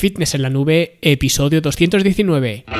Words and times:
Fitness 0.00 0.34
en 0.34 0.40
la 0.40 0.48
Nube, 0.48 0.96
episodio 1.02 1.60
219. 1.60 2.79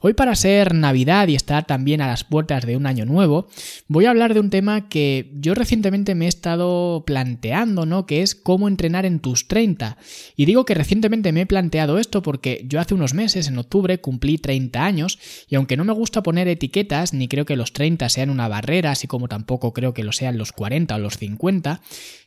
Hoy 0.00 0.14
para 0.14 0.34
ser 0.34 0.74
Navidad 0.74 1.28
y 1.28 1.34
estar 1.34 1.66
también 1.66 2.00
a 2.00 2.06
las 2.06 2.24
puertas 2.24 2.66
de 2.66 2.76
un 2.76 2.86
año 2.86 3.04
nuevo, 3.04 3.48
voy 3.88 4.06
a 4.06 4.10
hablar 4.10 4.34
de 4.34 4.40
un 4.40 4.50
tema 4.50 4.88
que 4.88 5.30
yo 5.34 5.54
recientemente 5.54 6.14
me 6.14 6.26
he 6.26 6.28
estado 6.28 7.04
planteando, 7.06 7.86
¿no? 7.86 8.06
Que 8.06 8.22
es 8.22 8.34
cómo 8.34 8.68
entrenar 8.68 9.06
en 9.06 9.20
tus 9.20 9.48
30. 9.48 9.96
Y 10.36 10.44
digo 10.44 10.64
que 10.64 10.74
recientemente 10.74 11.32
me 11.32 11.42
he 11.42 11.46
planteado 11.46 11.98
esto 11.98 12.22
porque 12.22 12.64
yo 12.66 12.80
hace 12.80 12.94
unos 12.94 13.14
meses, 13.14 13.48
en 13.48 13.58
octubre, 13.58 14.00
cumplí 14.00 14.38
30 14.38 14.84
años 14.84 15.18
y 15.48 15.54
aunque 15.54 15.76
no 15.76 15.84
me 15.84 15.92
gusta 15.92 16.22
poner 16.22 16.48
etiquetas, 16.48 17.12
ni 17.12 17.28
creo 17.28 17.44
que 17.44 17.56
los 17.56 17.72
30 17.72 18.08
sean 18.08 18.30
una 18.30 18.48
barrera, 18.48 18.90
así 18.90 19.06
como 19.06 19.28
tampoco 19.28 19.72
creo 19.72 19.94
que 19.94 20.04
lo 20.04 20.12
sean 20.12 20.38
los 20.38 20.52
40 20.52 20.94
o 20.94 20.98
los 20.98 21.18
50, 21.18 21.80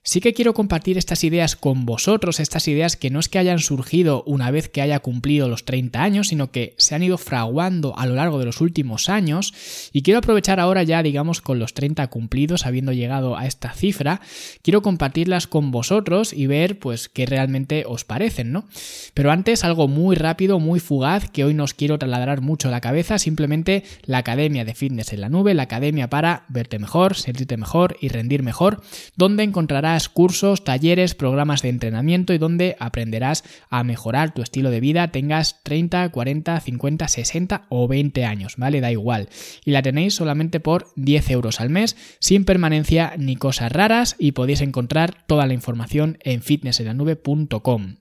sí 0.03 0.21
que 0.21 0.33
quiero 0.33 0.53
compartir 0.53 0.97
estas 0.97 1.23
ideas 1.23 1.55
con 1.55 1.85
vosotros, 1.85 2.39
estas 2.39 2.67
ideas 2.67 2.95
que 2.95 3.09
no 3.09 3.19
es 3.19 3.29
que 3.29 3.39
hayan 3.39 3.59
surgido 3.59 4.23
una 4.25 4.51
vez 4.51 4.69
que 4.69 4.81
haya 4.81 4.99
cumplido 4.99 5.47
los 5.49 5.65
30 5.65 6.01
años, 6.01 6.29
sino 6.29 6.51
que 6.51 6.75
se 6.77 6.95
han 6.95 7.03
ido 7.03 7.17
fraguando 7.17 7.57
a 7.67 8.05
lo 8.05 8.15
largo 8.15 8.39
de 8.39 8.45
los 8.45 8.61
últimos 8.61 9.09
años 9.09 9.53
y 9.91 10.01
quiero 10.01 10.19
aprovechar 10.19 10.59
ahora 10.59 10.83
ya 10.83 11.03
digamos 11.03 11.41
con 11.41 11.59
los 11.59 11.73
30 11.73 12.07
cumplidos 12.07 12.65
habiendo 12.65 12.93
llegado 12.93 13.37
a 13.37 13.45
esta 13.45 13.73
cifra 13.73 14.21
quiero 14.61 14.81
compartirlas 14.81 15.47
con 15.47 15.69
vosotros 15.69 16.31
y 16.31 16.47
ver 16.47 16.79
pues 16.79 17.09
qué 17.09 17.25
realmente 17.25 17.83
os 17.85 18.05
parecen 18.05 18.53
¿no? 18.53 18.65
pero 19.13 19.31
antes 19.31 19.65
algo 19.65 19.87
muy 19.87 20.15
rápido 20.15 20.59
muy 20.59 20.79
fugaz 20.79 21.29
que 21.29 21.43
hoy 21.43 21.53
nos 21.53 21.73
quiero 21.73 21.99
trasladar 21.99 22.41
mucho 22.41 22.69
la 22.69 22.79
cabeza 22.79 23.19
simplemente 23.19 23.83
la 24.05 24.19
academia 24.19 24.63
de 24.63 24.73
fitness 24.73 25.11
en 25.11 25.21
la 25.21 25.29
nube 25.29 25.53
la 25.53 25.63
academia 25.63 26.09
para 26.09 26.45
verte 26.47 26.79
mejor 26.79 27.15
sentirte 27.15 27.57
mejor 27.57 27.97
y 27.99 28.07
rendir 28.07 28.43
mejor 28.43 28.81
donde 29.17 29.43
encontrarás 29.43 30.07
cursos 30.07 30.63
talleres 30.63 31.15
programas 31.15 31.61
de 31.61 31.69
entrenamiento 31.69 32.33
y 32.33 32.37
donde 32.37 32.77
aprenderás 32.79 33.43
a 33.69 33.83
mejorar 33.83 34.33
tu 34.33 34.41
estilo 34.41 34.71
de 34.71 34.79
vida 34.79 35.09
tengas 35.09 35.61
30 35.63 36.09
40 36.09 36.59
50 36.61 37.07
60 37.07 37.46
o 37.69 37.87
20 37.87 38.25
años, 38.25 38.55
¿vale? 38.57 38.81
Da 38.81 38.91
igual. 38.91 39.29
Y 39.65 39.71
la 39.71 39.81
tenéis 39.81 40.15
solamente 40.15 40.59
por 40.59 40.87
10 40.95 41.29
euros 41.31 41.59
al 41.61 41.69
mes, 41.69 41.95
sin 42.19 42.45
permanencia 42.45 43.13
ni 43.17 43.35
cosas 43.35 43.71
raras 43.71 44.15
y 44.19 44.33
podéis 44.33 44.61
encontrar 44.61 45.25
toda 45.27 45.45
la 45.45 45.53
información 45.53 46.17
en 46.21 46.41
fitnessenlanube.com. 46.41 47.95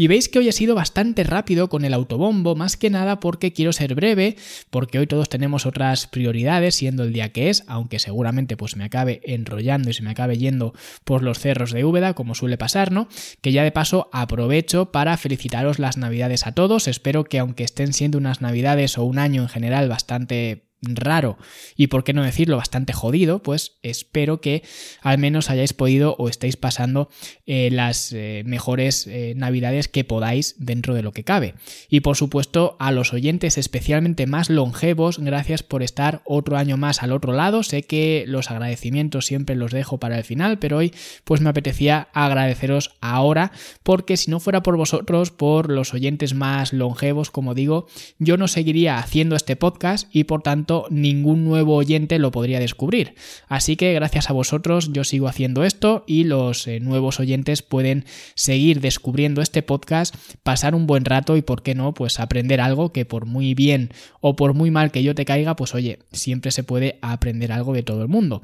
Y 0.00 0.06
veis 0.06 0.30
que 0.30 0.38
hoy 0.38 0.48
he 0.48 0.52
sido 0.52 0.74
bastante 0.74 1.24
rápido 1.24 1.68
con 1.68 1.84
el 1.84 1.92
autobombo, 1.92 2.54
más 2.54 2.78
que 2.78 2.88
nada 2.88 3.20
porque 3.20 3.52
quiero 3.52 3.70
ser 3.74 3.94
breve, 3.94 4.34
porque 4.70 4.98
hoy 4.98 5.06
todos 5.06 5.28
tenemos 5.28 5.66
otras 5.66 6.06
prioridades, 6.06 6.76
siendo 6.76 7.02
el 7.02 7.12
día 7.12 7.32
que 7.32 7.50
es, 7.50 7.64
aunque 7.66 7.98
seguramente 7.98 8.56
pues 8.56 8.76
me 8.76 8.84
acabe 8.84 9.20
enrollando 9.24 9.90
y 9.90 9.92
se 9.92 10.02
me 10.02 10.08
acabe 10.08 10.38
yendo 10.38 10.72
por 11.04 11.22
los 11.22 11.38
cerros 11.38 11.72
de 11.72 11.84
Úbeda, 11.84 12.14
como 12.14 12.34
suele 12.34 12.56
pasar, 12.56 12.92
¿no? 12.92 13.08
Que 13.42 13.52
ya 13.52 13.62
de 13.62 13.72
paso 13.72 14.08
aprovecho 14.10 14.90
para 14.90 15.18
felicitaros 15.18 15.78
las 15.78 15.98
navidades 15.98 16.46
a 16.46 16.52
todos, 16.52 16.88
espero 16.88 17.24
que 17.24 17.38
aunque 17.38 17.64
estén 17.64 17.92
siendo 17.92 18.16
unas 18.16 18.40
navidades 18.40 18.96
o 18.96 19.04
un 19.04 19.18
año 19.18 19.42
en 19.42 19.48
general 19.50 19.90
bastante 19.90 20.69
raro 20.82 21.36
y 21.76 21.88
por 21.88 22.04
qué 22.04 22.12
no 22.12 22.22
decirlo 22.22 22.56
bastante 22.56 22.92
jodido, 22.92 23.42
pues 23.42 23.78
espero 23.82 24.40
que 24.40 24.62
al 25.02 25.18
menos 25.18 25.50
hayáis 25.50 25.72
podido 25.72 26.16
o 26.18 26.28
estéis 26.28 26.56
pasando 26.56 27.10
eh, 27.46 27.70
las 27.70 28.12
eh, 28.12 28.42
mejores 28.46 29.06
eh, 29.06 29.34
navidades 29.36 29.88
que 29.88 30.04
podáis 30.04 30.54
dentro 30.58 30.94
de 30.94 31.02
lo 31.02 31.12
que 31.12 31.24
cabe. 31.24 31.54
Y 31.88 32.00
por 32.00 32.16
supuesto 32.16 32.76
a 32.78 32.92
los 32.92 33.12
oyentes 33.12 33.58
especialmente 33.58 34.26
más 34.26 34.50
longevos, 34.50 35.18
gracias 35.18 35.62
por 35.62 35.82
estar 35.82 36.22
otro 36.24 36.56
año 36.56 36.76
más 36.76 37.02
al 37.02 37.12
otro 37.12 37.32
lado. 37.32 37.62
Sé 37.62 37.82
que 37.82 38.24
los 38.26 38.50
agradecimientos 38.50 39.26
siempre 39.26 39.56
los 39.56 39.72
dejo 39.72 39.98
para 39.98 40.16
el 40.16 40.24
final, 40.24 40.58
pero 40.58 40.78
hoy 40.78 40.92
pues 41.24 41.40
me 41.40 41.50
apetecía 41.50 42.08
agradeceros 42.12 42.96
ahora 43.00 43.52
porque 43.82 44.16
si 44.16 44.30
no 44.30 44.40
fuera 44.40 44.62
por 44.62 44.76
vosotros, 44.76 45.30
por 45.30 45.70
los 45.70 45.94
oyentes 45.94 46.34
más 46.34 46.72
longevos, 46.72 47.30
como 47.30 47.54
digo, 47.54 47.86
yo 48.18 48.36
no 48.36 48.48
seguiría 48.48 48.98
haciendo 48.98 49.36
este 49.36 49.56
podcast 49.56 50.08
y 50.14 50.24
por 50.24 50.42
tanto 50.42 50.69
ningún 50.90 51.44
nuevo 51.44 51.76
oyente 51.76 52.18
lo 52.18 52.30
podría 52.30 52.60
descubrir. 52.60 53.14
Así 53.48 53.76
que 53.76 53.92
gracias 53.92 54.30
a 54.30 54.32
vosotros 54.32 54.92
yo 54.92 55.04
sigo 55.04 55.28
haciendo 55.28 55.64
esto 55.64 56.04
y 56.06 56.24
los 56.24 56.66
eh, 56.66 56.80
nuevos 56.80 57.20
oyentes 57.20 57.62
pueden 57.62 58.04
seguir 58.34 58.80
descubriendo 58.80 59.42
este 59.42 59.62
podcast, 59.62 60.14
pasar 60.42 60.74
un 60.74 60.86
buen 60.86 61.04
rato 61.04 61.36
y 61.36 61.42
por 61.42 61.62
qué 61.62 61.74
no, 61.74 61.92
pues 61.94 62.20
aprender 62.20 62.60
algo 62.60 62.92
que 62.92 63.04
por 63.04 63.26
muy 63.26 63.54
bien 63.54 63.90
o 64.20 64.36
por 64.36 64.54
muy 64.54 64.70
mal 64.70 64.90
que 64.90 65.02
yo 65.02 65.14
te 65.14 65.24
caiga, 65.24 65.56
pues 65.56 65.74
oye, 65.74 65.98
siempre 66.12 66.50
se 66.50 66.62
puede 66.62 66.98
aprender 67.02 67.52
algo 67.52 67.72
de 67.72 67.82
todo 67.82 68.02
el 68.02 68.08
mundo. 68.08 68.42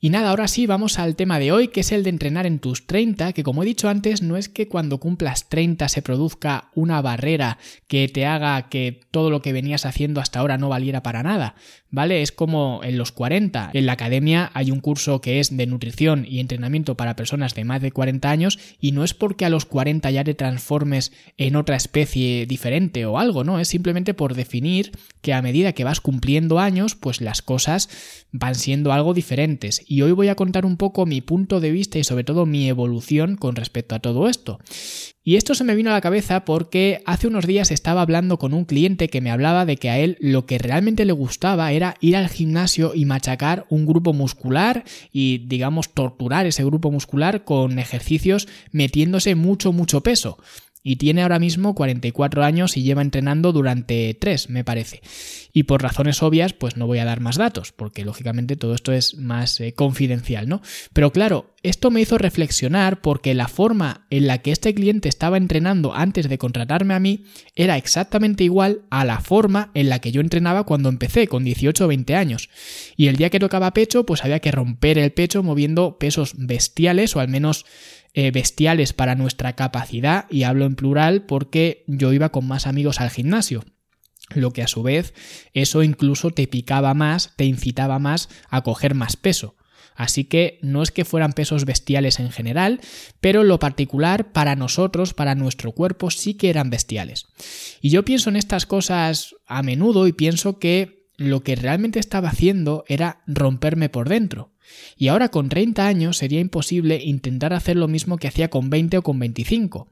Y 0.00 0.10
nada, 0.10 0.30
ahora 0.30 0.48
sí, 0.48 0.66
vamos 0.66 0.98
al 0.98 1.16
tema 1.16 1.38
de 1.38 1.50
hoy, 1.50 1.68
que 1.68 1.80
es 1.80 1.90
el 1.90 2.02
de 2.02 2.10
entrenar 2.10 2.44
en 2.44 2.58
tus 2.58 2.86
30, 2.86 3.32
que 3.32 3.42
como 3.42 3.62
he 3.62 3.66
dicho 3.66 3.88
antes, 3.88 4.20
no 4.20 4.36
es 4.36 4.50
que 4.50 4.68
cuando 4.68 4.98
cumplas 4.98 5.48
30 5.48 5.88
se 5.88 6.02
produzca 6.02 6.68
una 6.74 7.00
barrera 7.00 7.58
que 7.86 8.08
te 8.08 8.26
haga 8.26 8.68
que 8.68 9.00
todo 9.10 9.30
lo 9.30 9.40
que 9.40 9.52
venías 9.52 9.86
haciendo 9.86 10.20
hasta 10.20 10.40
ahora 10.40 10.58
no 10.58 10.68
valiera 10.68 11.02
para 11.02 11.22
nada. 11.22 11.53
¿Vale? 11.90 12.22
Es 12.22 12.32
como 12.32 12.80
en 12.82 12.98
los 12.98 13.12
40. 13.12 13.70
En 13.72 13.86
la 13.86 13.92
academia 13.92 14.50
hay 14.54 14.70
un 14.70 14.80
curso 14.80 15.20
que 15.20 15.40
es 15.40 15.56
de 15.56 15.66
nutrición 15.66 16.26
y 16.28 16.40
entrenamiento 16.40 16.96
para 16.96 17.16
personas 17.16 17.54
de 17.54 17.64
más 17.64 17.80
de 17.82 17.92
40 17.92 18.30
años 18.30 18.58
y 18.80 18.92
no 18.92 19.04
es 19.04 19.14
porque 19.14 19.44
a 19.44 19.50
los 19.50 19.64
40 19.64 20.10
ya 20.10 20.24
te 20.24 20.34
transformes 20.34 21.12
en 21.36 21.56
otra 21.56 21.76
especie 21.76 22.46
diferente 22.46 23.06
o 23.06 23.18
algo, 23.18 23.44
¿no? 23.44 23.60
Es 23.60 23.68
simplemente 23.68 24.14
por 24.14 24.34
definir 24.34 24.92
que 25.20 25.32
a 25.32 25.42
medida 25.42 25.72
que 25.72 25.84
vas 25.84 26.00
cumpliendo 26.00 26.58
años, 26.58 26.94
pues 26.94 27.20
las 27.20 27.42
cosas 27.42 28.23
van 28.36 28.56
siendo 28.56 28.92
algo 28.92 29.14
diferentes. 29.14 29.84
Y 29.86 30.02
hoy 30.02 30.10
voy 30.10 30.26
a 30.26 30.34
contar 30.34 30.66
un 30.66 30.76
poco 30.76 31.06
mi 31.06 31.20
punto 31.20 31.60
de 31.60 31.70
vista 31.70 32.00
y 32.00 32.04
sobre 32.04 32.24
todo 32.24 32.46
mi 32.46 32.68
evolución 32.68 33.36
con 33.36 33.54
respecto 33.54 33.94
a 33.94 34.00
todo 34.00 34.28
esto. 34.28 34.58
Y 35.22 35.36
esto 35.36 35.54
se 35.54 35.62
me 35.62 35.76
vino 35.76 35.90
a 35.90 35.92
la 35.92 36.00
cabeza 36.00 36.44
porque 36.44 37.00
hace 37.06 37.28
unos 37.28 37.46
días 37.46 37.70
estaba 37.70 38.02
hablando 38.02 38.36
con 38.40 38.52
un 38.52 38.64
cliente 38.64 39.08
que 39.08 39.20
me 39.20 39.30
hablaba 39.30 39.64
de 39.64 39.76
que 39.76 39.88
a 39.88 40.00
él 40.00 40.18
lo 40.20 40.46
que 40.46 40.58
realmente 40.58 41.04
le 41.04 41.12
gustaba 41.12 41.70
era 41.70 41.94
ir 42.00 42.16
al 42.16 42.28
gimnasio 42.28 42.92
y 42.92 43.04
machacar 43.04 43.66
un 43.70 43.86
grupo 43.86 44.12
muscular 44.12 44.82
y 45.12 45.38
digamos 45.46 45.94
torturar 45.94 46.44
ese 46.44 46.64
grupo 46.64 46.90
muscular 46.90 47.44
con 47.44 47.78
ejercicios 47.78 48.48
metiéndose 48.72 49.36
mucho 49.36 49.72
mucho 49.72 50.02
peso 50.02 50.38
y 50.86 50.96
tiene 50.96 51.22
ahora 51.22 51.38
mismo 51.38 51.74
44 51.74 52.44
años 52.44 52.76
y 52.76 52.82
lleva 52.82 53.00
entrenando 53.00 53.52
durante 53.52 54.12
3, 54.12 54.50
me 54.50 54.64
parece. 54.64 55.00
Y 55.50 55.62
por 55.62 55.82
razones 55.82 56.22
obvias, 56.22 56.52
pues 56.52 56.76
no 56.76 56.86
voy 56.86 56.98
a 56.98 57.06
dar 57.06 57.20
más 57.20 57.36
datos, 57.36 57.72
porque 57.72 58.04
lógicamente 58.04 58.54
todo 58.54 58.74
esto 58.74 58.92
es 58.92 59.16
más 59.16 59.58
eh, 59.60 59.72
confidencial, 59.72 60.46
¿no? 60.46 60.60
Pero 60.92 61.10
claro, 61.10 61.54
esto 61.62 61.90
me 61.90 62.02
hizo 62.02 62.18
reflexionar 62.18 63.00
porque 63.00 63.32
la 63.32 63.48
forma 63.48 64.06
en 64.10 64.26
la 64.26 64.38
que 64.38 64.52
este 64.52 64.74
cliente 64.74 65.08
estaba 65.08 65.38
entrenando 65.38 65.94
antes 65.94 66.28
de 66.28 66.36
contratarme 66.36 66.92
a 66.92 67.00
mí 67.00 67.24
era 67.56 67.78
exactamente 67.78 68.44
igual 68.44 68.82
a 68.90 69.06
la 69.06 69.20
forma 69.20 69.70
en 69.72 69.88
la 69.88 70.00
que 70.00 70.12
yo 70.12 70.20
entrenaba 70.20 70.64
cuando 70.64 70.90
empecé, 70.90 71.28
con 71.28 71.44
18 71.44 71.86
o 71.86 71.88
20 71.88 72.14
años. 72.14 72.50
Y 72.94 73.06
el 73.06 73.16
día 73.16 73.30
que 73.30 73.40
tocaba 73.40 73.72
pecho, 73.72 74.04
pues 74.04 74.22
había 74.22 74.40
que 74.40 74.52
romper 74.52 74.98
el 74.98 75.12
pecho 75.12 75.42
moviendo 75.42 75.96
pesos 75.98 76.34
bestiales 76.36 77.16
o 77.16 77.20
al 77.20 77.28
menos 77.28 77.64
eh, 78.14 78.30
bestiales 78.30 78.92
para 78.92 79.14
nuestra 79.14 79.54
capacidad, 79.54 80.26
y 80.30 80.44
hablo 80.44 80.64
en 80.64 80.76
plural 80.76 81.26
porque 81.26 81.84
yo 81.86 82.12
iba 82.12 82.30
con 82.30 82.46
más 82.46 82.66
amigos 82.66 83.00
al 83.00 83.10
gimnasio 83.10 83.64
lo 84.34 84.52
que 84.52 84.62
a 84.62 84.68
su 84.68 84.82
vez 84.82 85.14
eso 85.52 85.82
incluso 85.82 86.30
te 86.30 86.46
picaba 86.46 86.94
más, 86.94 87.32
te 87.36 87.44
incitaba 87.44 87.98
más 87.98 88.28
a 88.48 88.62
coger 88.62 88.94
más 88.94 89.16
peso. 89.16 89.56
Así 89.96 90.24
que 90.24 90.58
no 90.60 90.82
es 90.82 90.90
que 90.90 91.04
fueran 91.04 91.34
pesos 91.34 91.64
bestiales 91.66 92.18
en 92.18 92.32
general, 92.32 92.80
pero 93.20 93.44
lo 93.44 93.60
particular 93.60 94.32
para 94.32 94.56
nosotros, 94.56 95.14
para 95.14 95.36
nuestro 95.36 95.70
cuerpo, 95.70 96.10
sí 96.10 96.34
que 96.34 96.50
eran 96.50 96.68
bestiales. 96.68 97.26
Y 97.80 97.90
yo 97.90 98.04
pienso 98.04 98.28
en 98.30 98.36
estas 98.36 98.66
cosas 98.66 99.36
a 99.46 99.62
menudo 99.62 100.08
y 100.08 100.12
pienso 100.12 100.58
que 100.58 101.10
lo 101.16 101.44
que 101.44 101.54
realmente 101.54 102.00
estaba 102.00 102.30
haciendo 102.30 102.84
era 102.88 103.22
romperme 103.28 103.88
por 103.88 104.08
dentro. 104.08 104.53
Y 104.96 105.08
ahora 105.08 105.28
con 105.28 105.48
30 105.48 105.86
años 105.86 106.18
sería 106.18 106.40
imposible 106.40 107.00
intentar 107.02 107.52
hacer 107.52 107.76
lo 107.76 107.88
mismo 107.88 108.16
que 108.16 108.28
hacía 108.28 108.48
con 108.48 108.70
20 108.70 108.98
o 108.98 109.02
con 109.02 109.18
25. 109.18 109.88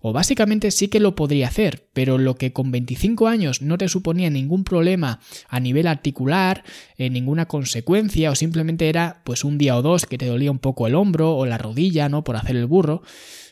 O 0.00 0.12
básicamente 0.12 0.70
sí 0.70 0.88
que 0.88 1.00
lo 1.00 1.14
podría 1.14 1.48
hacer, 1.48 1.88
pero 1.92 2.18
lo 2.18 2.36
que 2.36 2.52
con 2.52 2.70
25 2.70 3.28
años 3.28 3.62
no 3.62 3.78
te 3.78 3.88
suponía 3.88 4.30
ningún 4.30 4.64
problema 4.64 5.20
a 5.48 5.60
nivel 5.60 5.86
articular, 5.86 6.64
eh, 6.96 7.10
ninguna 7.10 7.46
consecuencia, 7.46 8.30
o 8.30 8.34
simplemente 8.34 8.88
era 8.88 9.22
pues 9.24 9.44
un 9.44 9.58
día 9.58 9.76
o 9.76 9.82
dos 9.82 10.06
que 10.06 10.18
te 10.18 10.26
dolía 10.26 10.50
un 10.50 10.58
poco 10.58 10.86
el 10.86 10.94
hombro 10.94 11.36
o 11.36 11.46
la 11.46 11.58
rodilla, 11.58 12.08
¿no? 12.08 12.24
Por 12.24 12.36
hacer 12.36 12.56
el 12.56 12.66
burro, 12.66 13.02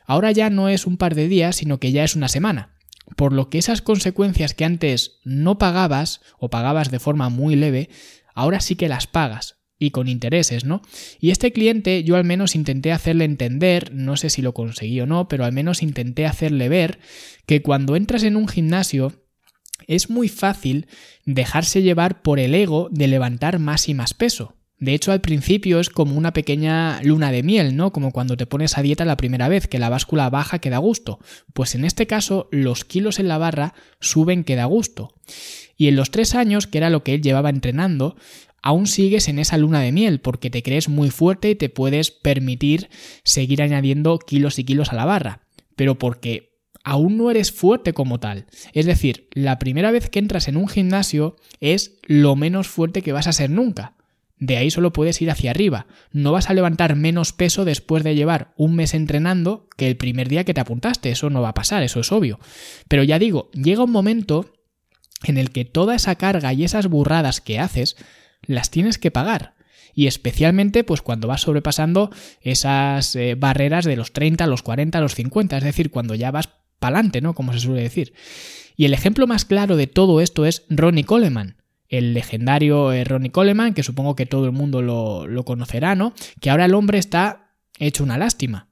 ahora 0.06 0.32
ya 0.32 0.50
no 0.50 0.68
es 0.68 0.86
un 0.86 0.96
par 0.96 1.14
de 1.14 1.28
días, 1.28 1.56
sino 1.56 1.78
que 1.78 1.92
ya 1.92 2.04
es 2.04 2.16
una 2.16 2.28
semana. 2.28 2.74
Por 3.16 3.32
lo 3.32 3.50
que 3.50 3.58
esas 3.58 3.82
consecuencias 3.82 4.54
que 4.54 4.64
antes 4.64 5.18
no 5.24 5.58
pagabas 5.58 6.20
o 6.38 6.48
pagabas 6.50 6.90
de 6.90 7.00
forma 7.00 7.28
muy 7.28 7.56
leve, 7.56 7.90
ahora 8.34 8.60
sí 8.60 8.76
que 8.76 8.88
las 8.88 9.06
pagas 9.06 9.61
y 9.82 9.90
con 9.90 10.08
intereses, 10.08 10.64
¿no? 10.64 10.80
Y 11.18 11.30
este 11.30 11.52
cliente 11.52 12.04
yo 12.04 12.16
al 12.16 12.24
menos 12.24 12.54
intenté 12.54 12.92
hacerle 12.92 13.24
entender, 13.24 13.92
no 13.92 14.16
sé 14.16 14.30
si 14.30 14.40
lo 14.40 14.54
conseguí 14.54 15.00
o 15.00 15.06
no, 15.06 15.28
pero 15.28 15.44
al 15.44 15.52
menos 15.52 15.82
intenté 15.82 16.24
hacerle 16.24 16.68
ver 16.68 17.00
que 17.46 17.62
cuando 17.62 17.96
entras 17.96 18.22
en 18.22 18.36
un 18.36 18.46
gimnasio 18.46 19.12
es 19.88 20.08
muy 20.08 20.28
fácil 20.28 20.86
dejarse 21.24 21.82
llevar 21.82 22.22
por 22.22 22.38
el 22.38 22.54
ego 22.54 22.88
de 22.92 23.08
levantar 23.08 23.58
más 23.58 23.88
y 23.88 23.94
más 23.94 24.14
peso. 24.14 24.54
De 24.78 24.94
hecho, 24.94 25.12
al 25.12 25.20
principio 25.20 25.78
es 25.78 25.90
como 25.90 26.16
una 26.16 26.32
pequeña 26.32 27.00
luna 27.02 27.30
de 27.30 27.44
miel, 27.44 27.76
¿no? 27.76 27.92
Como 27.92 28.10
cuando 28.10 28.36
te 28.36 28.46
pones 28.46 28.76
a 28.76 28.82
dieta 28.82 29.04
la 29.04 29.16
primera 29.16 29.48
vez, 29.48 29.68
que 29.68 29.78
la 29.78 29.88
báscula 29.88 30.28
baja 30.28 30.58
que 30.58 30.70
da 30.70 30.78
gusto. 30.78 31.20
Pues 31.52 31.76
en 31.76 31.84
este 31.84 32.08
caso, 32.08 32.48
los 32.50 32.84
kilos 32.84 33.20
en 33.20 33.28
la 33.28 33.38
barra 33.38 33.74
suben 34.00 34.42
que 34.42 34.56
da 34.56 34.64
gusto. 34.64 35.14
Y 35.76 35.86
en 35.86 35.94
los 35.94 36.10
tres 36.10 36.34
años, 36.34 36.66
que 36.66 36.78
era 36.78 36.90
lo 36.90 37.04
que 37.04 37.14
él 37.14 37.22
llevaba 37.22 37.50
entrenando, 37.50 38.16
aún 38.62 38.86
sigues 38.86 39.28
en 39.28 39.38
esa 39.38 39.58
luna 39.58 39.80
de 39.80 39.92
miel 39.92 40.20
porque 40.20 40.50
te 40.50 40.62
crees 40.62 40.88
muy 40.88 41.10
fuerte 41.10 41.50
y 41.50 41.54
te 41.54 41.68
puedes 41.68 42.10
permitir 42.10 42.88
seguir 43.24 43.62
añadiendo 43.62 44.18
kilos 44.18 44.58
y 44.58 44.64
kilos 44.64 44.92
a 44.92 44.96
la 44.96 45.04
barra, 45.04 45.42
pero 45.76 45.98
porque 45.98 46.52
aún 46.84 47.16
no 47.16 47.30
eres 47.30 47.52
fuerte 47.52 47.92
como 47.92 48.20
tal. 48.20 48.46
Es 48.72 48.86
decir, 48.86 49.28
la 49.32 49.58
primera 49.58 49.90
vez 49.90 50.08
que 50.08 50.18
entras 50.18 50.48
en 50.48 50.56
un 50.56 50.68
gimnasio 50.68 51.36
es 51.60 51.98
lo 52.02 52.36
menos 52.36 52.68
fuerte 52.68 53.02
que 53.02 53.12
vas 53.12 53.26
a 53.26 53.32
ser 53.32 53.50
nunca. 53.50 53.96
De 54.38 54.56
ahí 54.56 54.72
solo 54.72 54.92
puedes 54.92 55.22
ir 55.22 55.30
hacia 55.30 55.52
arriba. 55.52 55.86
No 56.10 56.32
vas 56.32 56.50
a 56.50 56.54
levantar 56.54 56.96
menos 56.96 57.32
peso 57.32 57.64
después 57.64 58.02
de 58.02 58.16
llevar 58.16 58.52
un 58.56 58.74
mes 58.74 58.92
entrenando 58.92 59.68
que 59.76 59.86
el 59.86 59.96
primer 59.96 60.28
día 60.28 60.42
que 60.42 60.52
te 60.52 60.60
apuntaste. 60.60 61.10
Eso 61.10 61.30
no 61.30 61.42
va 61.42 61.50
a 61.50 61.54
pasar, 61.54 61.84
eso 61.84 62.00
es 62.00 62.10
obvio. 62.10 62.40
Pero 62.88 63.04
ya 63.04 63.20
digo, 63.20 63.52
llega 63.52 63.84
un 63.84 63.92
momento 63.92 64.52
en 65.22 65.38
el 65.38 65.50
que 65.52 65.64
toda 65.64 65.94
esa 65.94 66.16
carga 66.16 66.52
y 66.52 66.64
esas 66.64 66.88
burradas 66.88 67.40
que 67.40 67.60
haces 67.60 67.96
las 68.42 68.70
tienes 68.70 68.98
que 68.98 69.10
pagar. 69.10 69.54
Y 69.94 70.06
especialmente 70.06 70.84
pues 70.84 71.02
cuando 71.02 71.28
vas 71.28 71.42
sobrepasando 71.42 72.10
esas 72.40 73.14
eh, 73.16 73.34
barreras 73.34 73.84
de 73.84 73.96
los 73.96 74.12
30, 74.12 74.46
los 74.46 74.62
40, 74.62 75.00
los 75.00 75.14
50, 75.14 75.58
es 75.58 75.64
decir, 75.64 75.90
cuando 75.90 76.14
ya 76.14 76.30
vas 76.30 76.48
pa'lante, 76.78 77.20
¿no? 77.20 77.34
Como 77.34 77.52
se 77.52 77.60
suele 77.60 77.82
decir. 77.82 78.14
Y 78.76 78.86
el 78.86 78.94
ejemplo 78.94 79.26
más 79.26 79.44
claro 79.44 79.76
de 79.76 79.86
todo 79.86 80.20
esto 80.20 80.46
es 80.46 80.64
Ronnie 80.70 81.04
Coleman, 81.04 81.56
el 81.88 82.14
legendario 82.14 82.92
eh, 82.92 83.04
Ronnie 83.04 83.30
Coleman, 83.30 83.74
que 83.74 83.82
supongo 83.82 84.16
que 84.16 84.26
todo 84.26 84.46
el 84.46 84.52
mundo 84.52 84.80
lo, 84.80 85.26
lo 85.26 85.44
conocerá, 85.44 85.94
¿no? 85.94 86.14
Que 86.40 86.50
ahora 86.50 86.64
el 86.64 86.74
hombre 86.74 86.98
está 86.98 87.54
hecho 87.78 88.02
una 88.02 88.16
lástima 88.16 88.71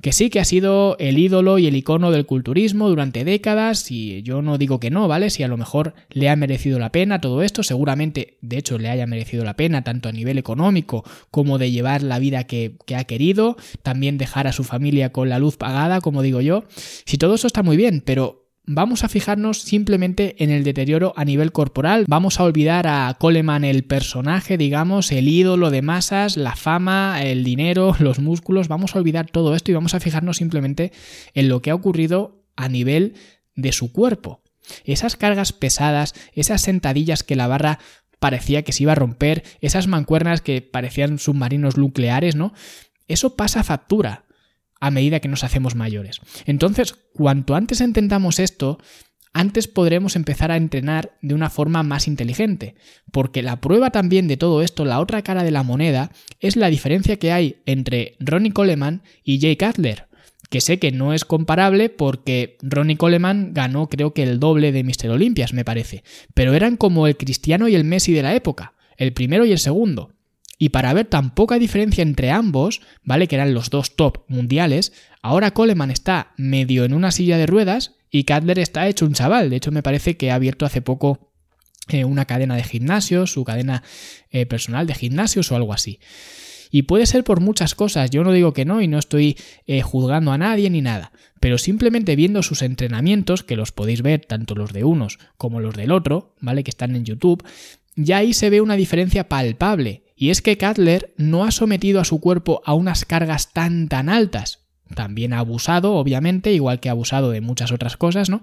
que 0.00 0.12
sí 0.12 0.30
que 0.30 0.40
ha 0.40 0.44
sido 0.44 0.96
el 0.98 1.18
ídolo 1.18 1.58
y 1.58 1.66
el 1.66 1.76
icono 1.76 2.10
del 2.10 2.26
culturismo 2.26 2.88
durante 2.88 3.24
décadas 3.24 3.90
y 3.90 4.22
yo 4.22 4.42
no 4.42 4.58
digo 4.58 4.80
que 4.80 4.90
no, 4.90 5.08
¿vale? 5.08 5.30
Si 5.30 5.42
a 5.42 5.48
lo 5.48 5.56
mejor 5.56 5.94
le 6.10 6.28
ha 6.28 6.36
merecido 6.36 6.78
la 6.78 6.92
pena 6.92 7.20
todo 7.20 7.42
esto, 7.42 7.62
seguramente 7.62 8.38
de 8.40 8.58
hecho 8.58 8.78
le 8.78 8.88
haya 8.88 9.06
merecido 9.06 9.44
la 9.44 9.54
pena 9.54 9.84
tanto 9.84 10.08
a 10.08 10.12
nivel 10.12 10.38
económico 10.38 11.04
como 11.30 11.58
de 11.58 11.70
llevar 11.70 12.02
la 12.02 12.18
vida 12.18 12.44
que, 12.44 12.76
que 12.86 12.96
ha 12.96 13.04
querido, 13.04 13.56
también 13.82 14.18
dejar 14.18 14.46
a 14.46 14.52
su 14.52 14.64
familia 14.64 15.12
con 15.12 15.28
la 15.28 15.38
luz 15.38 15.56
pagada, 15.56 16.00
como 16.00 16.22
digo 16.22 16.40
yo. 16.40 16.64
Si 17.04 17.18
todo 17.18 17.34
eso 17.34 17.46
está 17.46 17.62
muy 17.62 17.76
bien, 17.76 18.02
pero 18.04 18.45
Vamos 18.68 19.04
a 19.04 19.08
fijarnos 19.08 19.60
simplemente 19.60 20.42
en 20.42 20.50
el 20.50 20.64
deterioro 20.64 21.12
a 21.16 21.24
nivel 21.24 21.52
corporal, 21.52 22.04
vamos 22.08 22.40
a 22.40 22.42
olvidar 22.42 22.88
a 22.88 23.14
Coleman 23.16 23.62
el 23.62 23.84
personaje, 23.84 24.58
digamos, 24.58 25.12
el 25.12 25.28
ídolo 25.28 25.70
de 25.70 25.82
masas, 25.82 26.36
la 26.36 26.56
fama, 26.56 27.22
el 27.22 27.44
dinero, 27.44 27.94
los 28.00 28.18
músculos, 28.18 28.66
vamos 28.66 28.96
a 28.96 28.98
olvidar 28.98 29.30
todo 29.30 29.54
esto 29.54 29.70
y 29.70 29.74
vamos 29.74 29.94
a 29.94 30.00
fijarnos 30.00 30.38
simplemente 30.38 30.90
en 31.34 31.48
lo 31.48 31.62
que 31.62 31.70
ha 31.70 31.76
ocurrido 31.76 32.42
a 32.56 32.68
nivel 32.68 33.14
de 33.54 33.70
su 33.70 33.92
cuerpo. 33.92 34.42
Esas 34.84 35.14
cargas 35.14 35.52
pesadas, 35.52 36.14
esas 36.32 36.60
sentadillas 36.60 37.22
que 37.22 37.36
la 37.36 37.46
barra 37.46 37.78
parecía 38.18 38.62
que 38.62 38.72
se 38.72 38.82
iba 38.82 38.92
a 38.92 38.96
romper, 38.96 39.44
esas 39.60 39.86
mancuernas 39.86 40.40
que 40.40 40.60
parecían 40.60 41.20
submarinos 41.20 41.76
nucleares, 41.76 42.34
¿no? 42.34 42.52
Eso 43.06 43.36
pasa 43.36 43.62
factura 43.62 44.25
a 44.80 44.90
medida 44.90 45.20
que 45.20 45.28
nos 45.28 45.44
hacemos 45.44 45.74
mayores. 45.74 46.20
Entonces, 46.44 46.94
cuanto 47.14 47.54
antes 47.54 47.80
entendamos 47.80 48.38
esto, 48.38 48.78
antes 49.36 49.68
podremos 49.68 50.16
empezar 50.16 50.50
a 50.50 50.56
entrenar 50.56 51.12
de 51.20 51.34
una 51.34 51.50
forma 51.50 51.82
más 51.82 52.08
inteligente, 52.08 52.74
porque 53.12 53.42
la 53.42 53.60
prueba 53.60 53.90
también 53.90 54.28
de 54.28 54.38
todo 54.38 54.62
esto, 54.62 54.86
la 54.86 54.98
otra 54.98 55.20
cara 55.20 55.44
de 55.44 55.50
la 55.50 55.62
moneda, 55.62 56.10
es 56.40 56.56
la 56.56 56.70
diferencia 56.70 57.18
que 57.18 57.32
hay 57.32 57.56
entre 57.66 58.16
Ronnie 58.18 58.52
Coleman 58.52 59.02
y 59.24 59.38
Jay 59.38 59.56
Cutler, 59.56 60.08
que 60.48 60.62
sé 60.62 60.78
que 60.78 60.90
no 60.90 61.12
es 61.12 61.26
comparable 61.26 61.90
porque 61.90 62.56
Ronnie 62.62 62.96
Coleman 62.96 63.52
ganó 63.52 63.90
creo 63.90 64.14
que 64.14 64.22
el 64.22 64.40
doble 64.40 64.72
de 64.72 64.84
Mr. 64.84 65.10
Olympias, 65.10 65.52
me 65.52 65.66
parece, 65.66 66.02
pero 66.32 66.54
eran 66.54 66.78
como 66.78 67.06
el 67.06 67.18
Cristiano 67.18 67.68
y 67.68 67.74
el 67.74 67.84
Messi 67.84 68.12
de 68.12 68.22
la 68.22 68.34
época, 68.34 68.72
el 68.96 69.12
primero 69.12 69.44
y 69.44 69.52
el 69.52 69.58
segundo. 69.58 70.15
Y 70.58 70.70
para 70.70 70.94
ver 70.94 71.06
tan 71.06 71.34
poca 71.34 71.58
diferencia 71.58 72.02
entre 72.02 72.30
ambos, 72.30 72.80
¿vale? 73.02 73.28
Que 73.28 73.36
eran 73.36 73.52
los 73.52 73.68
dos 73.70 73.94
top 73.94 74.24
mundiales, 74.28 74.92
ahora 75.22 75.50
Coleman 75.50 75.90
está 75.90 76.32
medio 76.36 76.84
en 76.84 76.94
una 76.94 77.10
silla 77.10 77.36
de 77.36 77.46
ruedas 77.46 77.92
y 78.10 78.24
Cutler 78.24 78.58
está 78.58 78.88
hecho 78.88 79.04
un 79.04 79.12
chaval. 79.12 79.50
De 79.50 79.56
hecho, 79.56 79.70
me 79.70 79.82
parece 79.82 80.16
que 80.16 80.30
ha 80.30 80.36
abierto 80.36 80.64
hace 80.64 80.80
poco 80.80 81.32
eh, 81.88 82.04
una 82.04 82.24
cadena 82.24 82.56
de 82.56 82.64
gimnasios, 82.64 83.32
su 83.32 83.44
cadena 83.44 83.82
eh, 84.30 84.46
personal 84.46 84.86
de 84.86 84.94
gimnasios 84.94 85.52
o 85.52 85.56
algo 85.56 85.72
así. 85.72 86.00
Y 86.70 86.82
puede 86.82 87.06
ser 87.06 87.22
por 87.22 87.40
muchas 87.40 87.74
cosas, 87.74 88.10
yo 88.10 88.24
no 88.24 88.32
digo 88.32 88.52
que 88.52 88.64
no 88.64 88.80
y 88.82 88.88
no 88.88 88.98
estoy 88.98 89.36
eh, 89.66 89.82
juzgando 89.82 90.32
a 90.32 90.38
nadie 90.38 90.68
ni 90.68 90.80
nada, 90.80 91.12
pero 91.38 91.58
simplemente 91.58 92.16
viendo 92.16 92.42
sus 92.42 92.62
entrenamientos, 92.62 93.44
que 93.44 93.54
los 93.54 93.70
podéis 93.70 94.02
ver 94.02 94.26
tanto 94.26 94.54
los 94.54 94.72
de 94.72 94.82
unos 94.82 95.18
como 95.36 95.60
los 95.60 95.76
del 95.76 95.92
otro, 95.92 96.34
¿vale? 96.40 96.64
Que 96.64 96.70
están 96.70 96.96
en 96.96 97.04
YouTube, 97.04 97.44
ya 97.94 98.18
ahí 98.18 98.34
se 98.34 98.50
ve 98.50 98.60
una 98.60 98.74
diferencia 98.74 99.28
palpable 99.28 100.05
y 100.16 100.30
es 100.30 100.40
que 100.40 100.56
Cutler 100.56 101.14
no 101.18 101.44
ha 101.44 101.50
sometido 101.50 102.00
a 102.00 102.04
su 102.04 102.20
cuerpo 102.20 102.62
a 102.64 102.74
unas 102.74 103.04
cargas 103.04 103.52
tan 103.52 103.88
tan 103.88 104.08
altas. 104.08 104.66
También 104.94 105.32
ha 105.32 105.40
abusado, 105.40 105.94
obviamente, 105.94 106.52
igual 106.52 106.80
que 106.80 106.88
ha 106.88 106.92
abusado 106.92 107.30
de 107.30 107.40
muchas 107.40 107.70
otras 107.70 107.96
cosas, 107.96 108.30
¿no? 108.30 108.42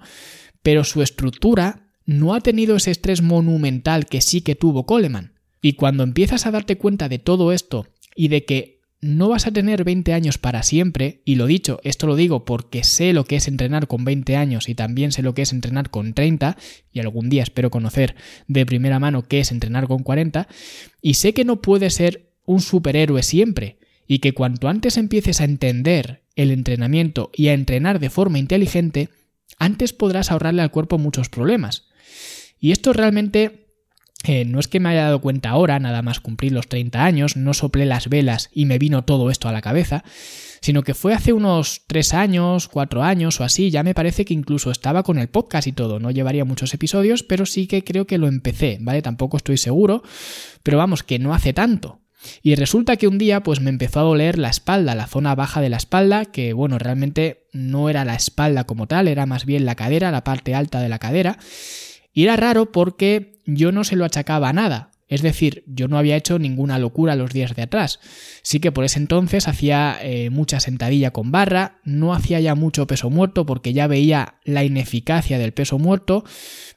Pero 0.61 0.83
su 0.83 1.01
estructura 1.01 1.89
no 2.05 2.35
ha 2.35 2.41
tenido 2.41 2.75
ese 2.75 2.91
estrés 2.91 3.21
monumental 3.21 4.05
que 4.05 4.21
sí 4.21 4.41
que 4.41 4.55
tuvo 4.55 4.85
Coleman. 4.85 5.33
Y 5.61 5.73
cuando 5.73 6.03
empiezas 6.03 6.45
a 6.45 6.51
darte 6.51 6.77
cuenta 6.77 7.09
de 7.09 7.19
todo 7.19 7.51
esto 7.53 7.87
y 8.15 8.27
de 8.27 8.45
que 8.45 8.72
no 9.03 9.29
vas 9.29 9.45
a 9.45 9.51
tener 9.51 9.83
20 9.83 10.13
años 10.13 10.37
para 10.37 10.63
siempre, 10.63 11.21
y 11.25 11.35
lo 11.35 11.45
dicho, 11.45 11.79
esto 11.83 12.07
lo 12.07 12.15
digo 12.15 12.45
porque 12.45 12.83
sé 12.83 13.13
lo 13.13 13.25
que 13.25 13.35
es 13.35 13.47
entrenar 13.47 13.87
con 13.87 14.05
20 14.05 14.35
años 14.35 14.69
y 14.69 14.75
también 14.75 15.11
sé 15.11 15.21
lo 15.21 15.33
que 15.33 15.41
es 15.41 15.51
entrenar 15.51 15.89
con 15.89 16.13
30, 16.13 16.57
y 16.91 16.99
algún 16.99 17.29
día 17.29 17.43
espero 17.43 17.69
conocer 17.69 18.15
de 18.47 18.65
primera 18.65 18.99
mano 18.99 19.27
qué 19.27 19.41
es 19.41 19.51
entrenar 19.51 19.87
con 19.87 20.03
40, 20.03 20.47
y 21.01 21.15
sé 21.15 21.33
que 21.33 21.45
no 21.45 21.61
puedes 21.61 21.93
ser 21.95 22.31
un 22.45 22.61
superhéroe 22.61 23.23
siempre, 23.23 23.77
y 24.07 24.19
que 24.19 24.33
cuanto 24.33 24.69
antes 24.69 24.97
empieces 24.97 25.41
a 25.41 25.45
entender 25.45 26.23
el 26.35 26.51
entrenamiento 26.51 27.29
y 27.33 27.49
a 27.49 27.53
entrenar 27.53 27.99
de 27.99 28.09
forma 28.09 28.39
inteligente, 28.39 29.09
antes 29.59 29.93
podrás 29.93 30.31
ahorrarle 30.31 30.61
al 30.61 30.71
cuerpo 30.71 30.97
muchos 30.97 31.29
problemas. 31.29 31.87
Y 32.59 32.71
esto 32.71 32.93
realmente 32.93 33.62
eh, 34.23 34.45
no 34.45 34.59
es 34.59 34.67
que 34.67 34.79
me 34.79 34.89
haya 34.89 35.03
dado 35.03 35.21
cuenta 35.21 35.49
ahora, 35.49 35.79
nada 35.79 36.01
más 36.01 36.19
cumplir 36.19 36.53
los 36.53 36.67
30 36.67 37.03
años, 37.03 37.35
no 37.35 37.53
soplé 37.53 37.85
las 37.85 38.07
velas 38.07 38.49
y 38.53 38.65
me 38.65 38.79
vino 38.79 39.03
todo 39.03 39.29
esto 39.29 39.49
a 39.49 39.51
la 39.51 39.61
cabeza, 39.61 40.03
sino 40.61 40.83
que 40.83 40.93
fue 40.93 41.13
hace 41.13 41.33
unos 41.33 41.81
3 41.87 42.13
años, 42.13 42.69
4 42.69 43.03
años 43.03 43.41
o 43.41 43.43
así, 43.43 43.69
ya 43.69 43.83
me 43.83 43.93
parece 43.93 44.23
que 44.23 44.33
incluso 44.33 44.71
estaba 44.71 45.03
con 45.03 45.19
el 45.19 45.27
podcast 45.27 45.67
y 45.67 45.73
todo, 45.73 45.99
no 45.99 46.09
llevaría 46.09 46.45
muchos 46.45 46.73
episodios, 46.73 47.23
pero 47.23 47.45
sí 47.45 47.67
que 47.67 47.83
creo 47.83 48.07
que 48.07 48.17
lo 48.17 48.27
empecé, 48.27 48.77
¿vale? 48.79 49.01
Tampoco 49.01 49.37
estoy 49.37 49.57
seguro, 49.57 50.03
pero 50.63 50.77
vamos, 50.77 51.03
que 51.03 51.19
no 51.19 51.33
hace 51.33 51.51
tanto. 51.51 51.99
Y 52.41 52.55
resulta 52.55 52.95
que 52.95 53.07
un 53.07 53.17
día 53.17 53.43
pues 53.43 53.59
me 53.59 53.69
empezó 53.69 53.99
a 53.99 54.03
doler 54.03 54.37
la 54.37 54.49
espalda, 54.49 54.95
la 54.95 55.07
zona 55.07 55.35
baja 55.35 55.61
de 55.61 55.69
la 55.69 55.77
espalda, 55.77 56.25
que 56.25 56.53
bueno, 56.53 56.79
realmente 56.79 57.47
no 57.51 57.89
era 57.89 58.05
la 58.05 58.15
espalda 58.15 58.63
como 58.63 58.87
tal, 58.87 59.09
era 59.09 59.25
más 59.25 59.45
bien 59.45 59.65
la 59.65 59.75
cadera, 59.75 60.11
la 60.11 60.23
parte 60.23 60.55
alta 60.55 60.79
de 60.79 60.87
la 60.89 60.99
cadera. 60.99 61.37
Y 62.13 62.23
era 62.23 62.35
raro 62.35 62.71
porque 62.71 63.41
yo 63.45 63.71
no 63.71 63.83
se 63.83 63.95
lo 63.95 64.05
achacaba 64.05 64.49
a 64.49 64.53
nada. 64.53 64.91
Es 65.07 65.21
decir, 65.21 65.63
yo 65.67 65.87
no 65.87 65.97
había 65.97 66.15
hecho 66.15 66.39
ninguna 66.39 66.79
locura 66.79 67.15
los 67.15 67.31
días 67.31 67.55
de 67.55 67.61
atrás. 67.61 67.99
Sí 68.41 68.59
que 68.59 68.71
por 68.71 68.83
ese 68.83 68.99
entonces 68.99 69.47
hacía 69.47 69.97
eh, 70.01 70.29
mucha 70.29 70.59
sentadilla 70.59 71.11
con 71.11 71.31
barra, 71.31 71.79
no 71.83 72.13
hacía 72.13 72.39
ya 72.39 72.55
mucho 72.55 72.87
peso 72.87 73.09
muerto 73.09 73.45
porque 73.45 73.73
ya 73.73 73.85
veía 73.85 74.35
la 74.43 74.63
ineficacia 74.63 75.37
del 75.37 75.53
peso 75.53 75.77
muerto, 75.77 76.23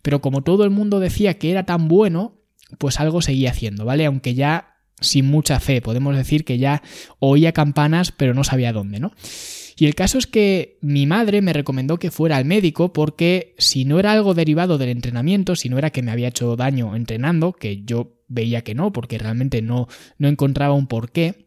pero 0.02 0.20
como 0.20 0.42
todo 0.42 0.64
el 0.64 0.70
mundo 0.70 1.00
decía 1.00 1.38
que 1.38 1.50
era 1.50 1.64
tan 1.64 1.88
bueno, 1.88 2.42
pues 2.78 3.00
algo 3.00 3.22
seguía 3.22 3.52
haciendo, 3.52 3.84
¿vale? 3.84 4.04
Aunque 4.04 4.34
ya 4.34 4.76
sin 5.00 5.26
mucha 5.26 5.60
fe. 5.60 5.80
Podemos 5.80 6.16
decir 6.16 6.44
que 6.44 6.58
ya 6.58 6.82
oía 7.18 7.52
campanas, 7.52 8.12
pero 8.12 8.34
no 8.34 8.44
sabía 8.44 8.72
dónde, 8.72 9.00
¿no? 9.00 9.12
Y 9.78 9.86
el 9.86 9.94
caso 9.94 10.16
es 10.16 10.26
que 10.26 10.78
mi 10.80 11.06
madre 11.06 11.42
me 11.42 11.52
recomendó 11.52 11.98
que 11.98 12.10
fuera 12.10 12.38
al 12.38 12.46
médico 12.46 12.94
porque 12.94 13.54
si 13.58 13.84
no 13.84 13.98
era 13.98 14.12
algo 14.12 14.32
derivado 14.32 14.78
del 14.78 14.88
entrenamiento, 14.88 15.54
si 15.54 15.68
no 15.68 15.76
era 15.76 15.90
que 15.90 16.02
me 16.02 16.10
había 16.10 16.28
hecho 16.28 16.56
daño 16.56 16.96
entrenando, 16.96 17.52
que 17.52 17.82
yo 17.84 18.14
veía 18.26 18.62
que 18.62 18.74
no, 18.74 18.92
porque 18.92 19.18
realmente 19.18 19.60
no, 19.60 19.86
no 20.18 20.28
encontraba 20.28 20.74
un 20.74 20.86
porqué, 20.86 21.45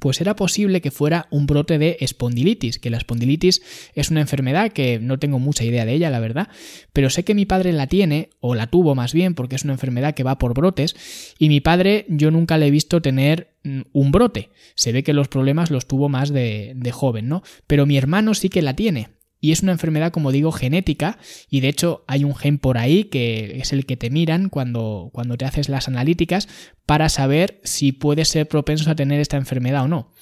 pues 0.00 0.20
era 0.20 0.36
posible 0.36 0.80
que 0.80 0.90
fuera 0.90 1.26
un 1.30 1.46
brote 1.46 1.78
de 1.78 1.96
espondilitis, 2.00 2.78
que 2.78 2.90
la 2.90 2.96
espondilitis 2.96 3.62
es 3.94 4.10
una 4.10 4.20
enfermedad 4.20 4.72
que 4.72 4.98
no 4.98 5.18
tengo 5.18 5.38
mucha 5.38 5.64
idea 5.64 5.84
de 5.84 5.94
ella, 5.94 6.10
la 6.10 6.20
verdad, 6.20 6.48
pero 6.92 7.10
sé 7.10 7.24
que 7.24 7.34
mi 7.34 7.46
padre 7.46 7.72
la 7.72 7.86
tiene, 7.86 8.30
o 8.40 8.54
la 8.54 8.66
tuvo 8.66 8.94
más 8.94 9.12
bien, 9.12 9.34
porque 9.34 9.56
es 9.56 9.64
una 9.64 9.74
enfermedad 9.74 10.14
que 10.14 10.24
va 10.24 10.38
por 10.38 10.54
brotes, 10.54 11.34
y 11.38 11.48
mi 11.48 11.60
padre 11.60 12.06
yo 12.08 12.30
nunca 12.30 12.58
le 12.58 12.66
he 12.66 12.70
visto 12.70 13.02
tener 13.02 13.54
mm, 13.64 13.80
un 13.92 14.12
brote. 14.12 14.50
Se 14.74 14.92
ve 14.92 15.02
que 15.02 15.12
los 15.12 15.28
problemas 15.28 15.70
los 15.70 15.86
tuvo 15.86 16.08
más 16.08 16.30
de, 16.30 16.72
de 16.74 16.92
joven, 16.92 17.28
¿no? 17.28 17.42
Pero 17.66 17.86
mi 17.86 17.96
hermano 17.96 18.34
sí 18.34 18.48
que 18.48 18.62
la 18.62 18.74
tiene, 18.74 19.08
y 19.42 19.50
es 19.50 19.62
una 19.62 19.72
enfermedad, 19.72 20.12
como 20.12 20.30
digo, 20.30 20.52
genética 20.52 21.18
y 21.50 21.60
de 21.60 21.68
hecho 21.68 22.04
hay 22.06 22.22
un 22.22 22.36
gen 22.36 22.58
por 22.58 22.78
ahí 22.78 23.04
que 23.04 23.58
es 23.58 23.72
el 23.72 23.84
que 23.84 23.96
te 23.96 24.08
miran 24.08 24.48
cuando, 24.48 25.10
cuando 25.12 25.36
te 25.36 25.44
haces 25.44 25.68
las 25.68 25.88
analíticas 25.88 26.48
para 26.86 27.08
saber 27.08 27.60
si 27.64 27.90
puedes 27.90 28.28
ser 28.28 28.46
propenso 28.46 28.88
a 28.88 28.94
tener 28.94 29.20
esta 29.20 29.36
enfermedad 29.36 29.82
o 29.82 29.88
no. 29.88 30.12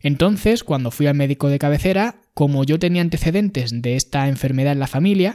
Entonces, 0.00 0.62
cuando 0.62 0.90
fui 0.90 1.06
al 1.06 1.14
médico 1.14 1.48
de 1.48 1.58
cabecera, 1.58 2.20
como 2.34 2.64
yo 2.64 2.78
tenía 2.78 3.00
antecedentes 3.00 3.80
de 3.80 3.96
esta 3.96 4.28
enfermedad 4.28 4.74
en 4.74 4.78
la 4.78 4.86
familia, 4.86 5.32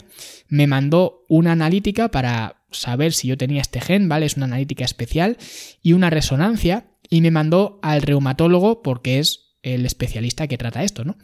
me 0.48 0.68
mandó 0.68 1.26
una 1.28 1.54
analítica 1.54 2.12
para 2.12 2.62
saber 2.70 3.12
si 3.12 3.28
yo 3.28 3.38
tenía 3.38 3.62
este 3.62 3.82
gen, 3.82 4.08
¿vale? 4.08 4.28
Es 4.28 4.38
una 4.38 4.46
analítica 4.46 4.86
especial 4.86 5.38
y 5.82 5.94
una 5.94 6.12
resonancia 6.12 6.86
y 7.10 7.22
me 7.22 7.32
mandó 7.32 7.80
al 7.82 8.04
reumatólogo 8.04 8.84
porque 8.84 9.18
es 9.18 9.56
el 9.64 9.86
especialista 9.88 10.48
que 10.48 10.60
trata 10.60 10.84
esto, 10.84 11.04
¿no? 11.06 11.18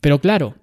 Pero 0.00 0.20
claro, 0.20 0.56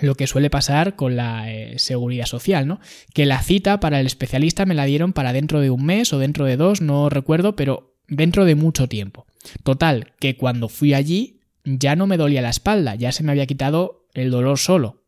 lo 0.00 0.14
que 0.14 0.26
suele 0.26 0.50
pasar 0.50 0.96
con 0.96 1.16
la 1.16 1.50
eh, 1.50 1.78
seguridad 1.78 2.26
social, 2.26 2.66
¿no? 2.66 2.80
Que 3.14 3.26
la 3.26 3.42
cita 3.42 3.80
para 3.80 4.00
el 4.00 4.06
especialista 4.06 4.66
me 4.66 4.74
la 4.74 4.84
dieron 4.84 5.12
para 5.12 5.32
dentro 5.32 5.60
de 5.60 5.70
un 5.70 5.84
mes 5.84 6.12
o 6.12 6.18
dentro 6.18 6.44
de 6.44 6.56
dos, 6.56 6.80
no 6.80 7.08
recuerdo, 7.08 7.56
pero 7.56 7.96
dentro 8.08 8.44
de 8.44 8.54
mucho 8.54 8.88
tiempo. 8.88 9.26
Total, 9.62 10.12
que 10.18 10.36
cuando 10.36 10.68
fui 10.68 10.94
allí 10.94 11.40
ya 11.64 11.96
no 11.96 12.06
me 12.06 12.16
dolía 12.16 12.42
la 12.42 12.50
espalda, 12.50 12.94
ya 12.94 13.12
se 13.12 13.22
me 13.22 13.32
había 13.32 13.46
quitado 13.46 14.06
el 14.14 14.30
dolor 14.30 14.58
solo. 14.58 15.02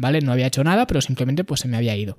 ¿Vale? 0.00 0.20
No 0.20 0.30
había 0.30 0.46
hecho 0.46 0.62
nada, 0.62 0.86
pero 0.86 1.00
simplemente 1.00 1.42
pues 1.42 1.60
se 1.60 1.66
me 1.66 1.76
había 1.76 1.96
ido. 1.96 2.16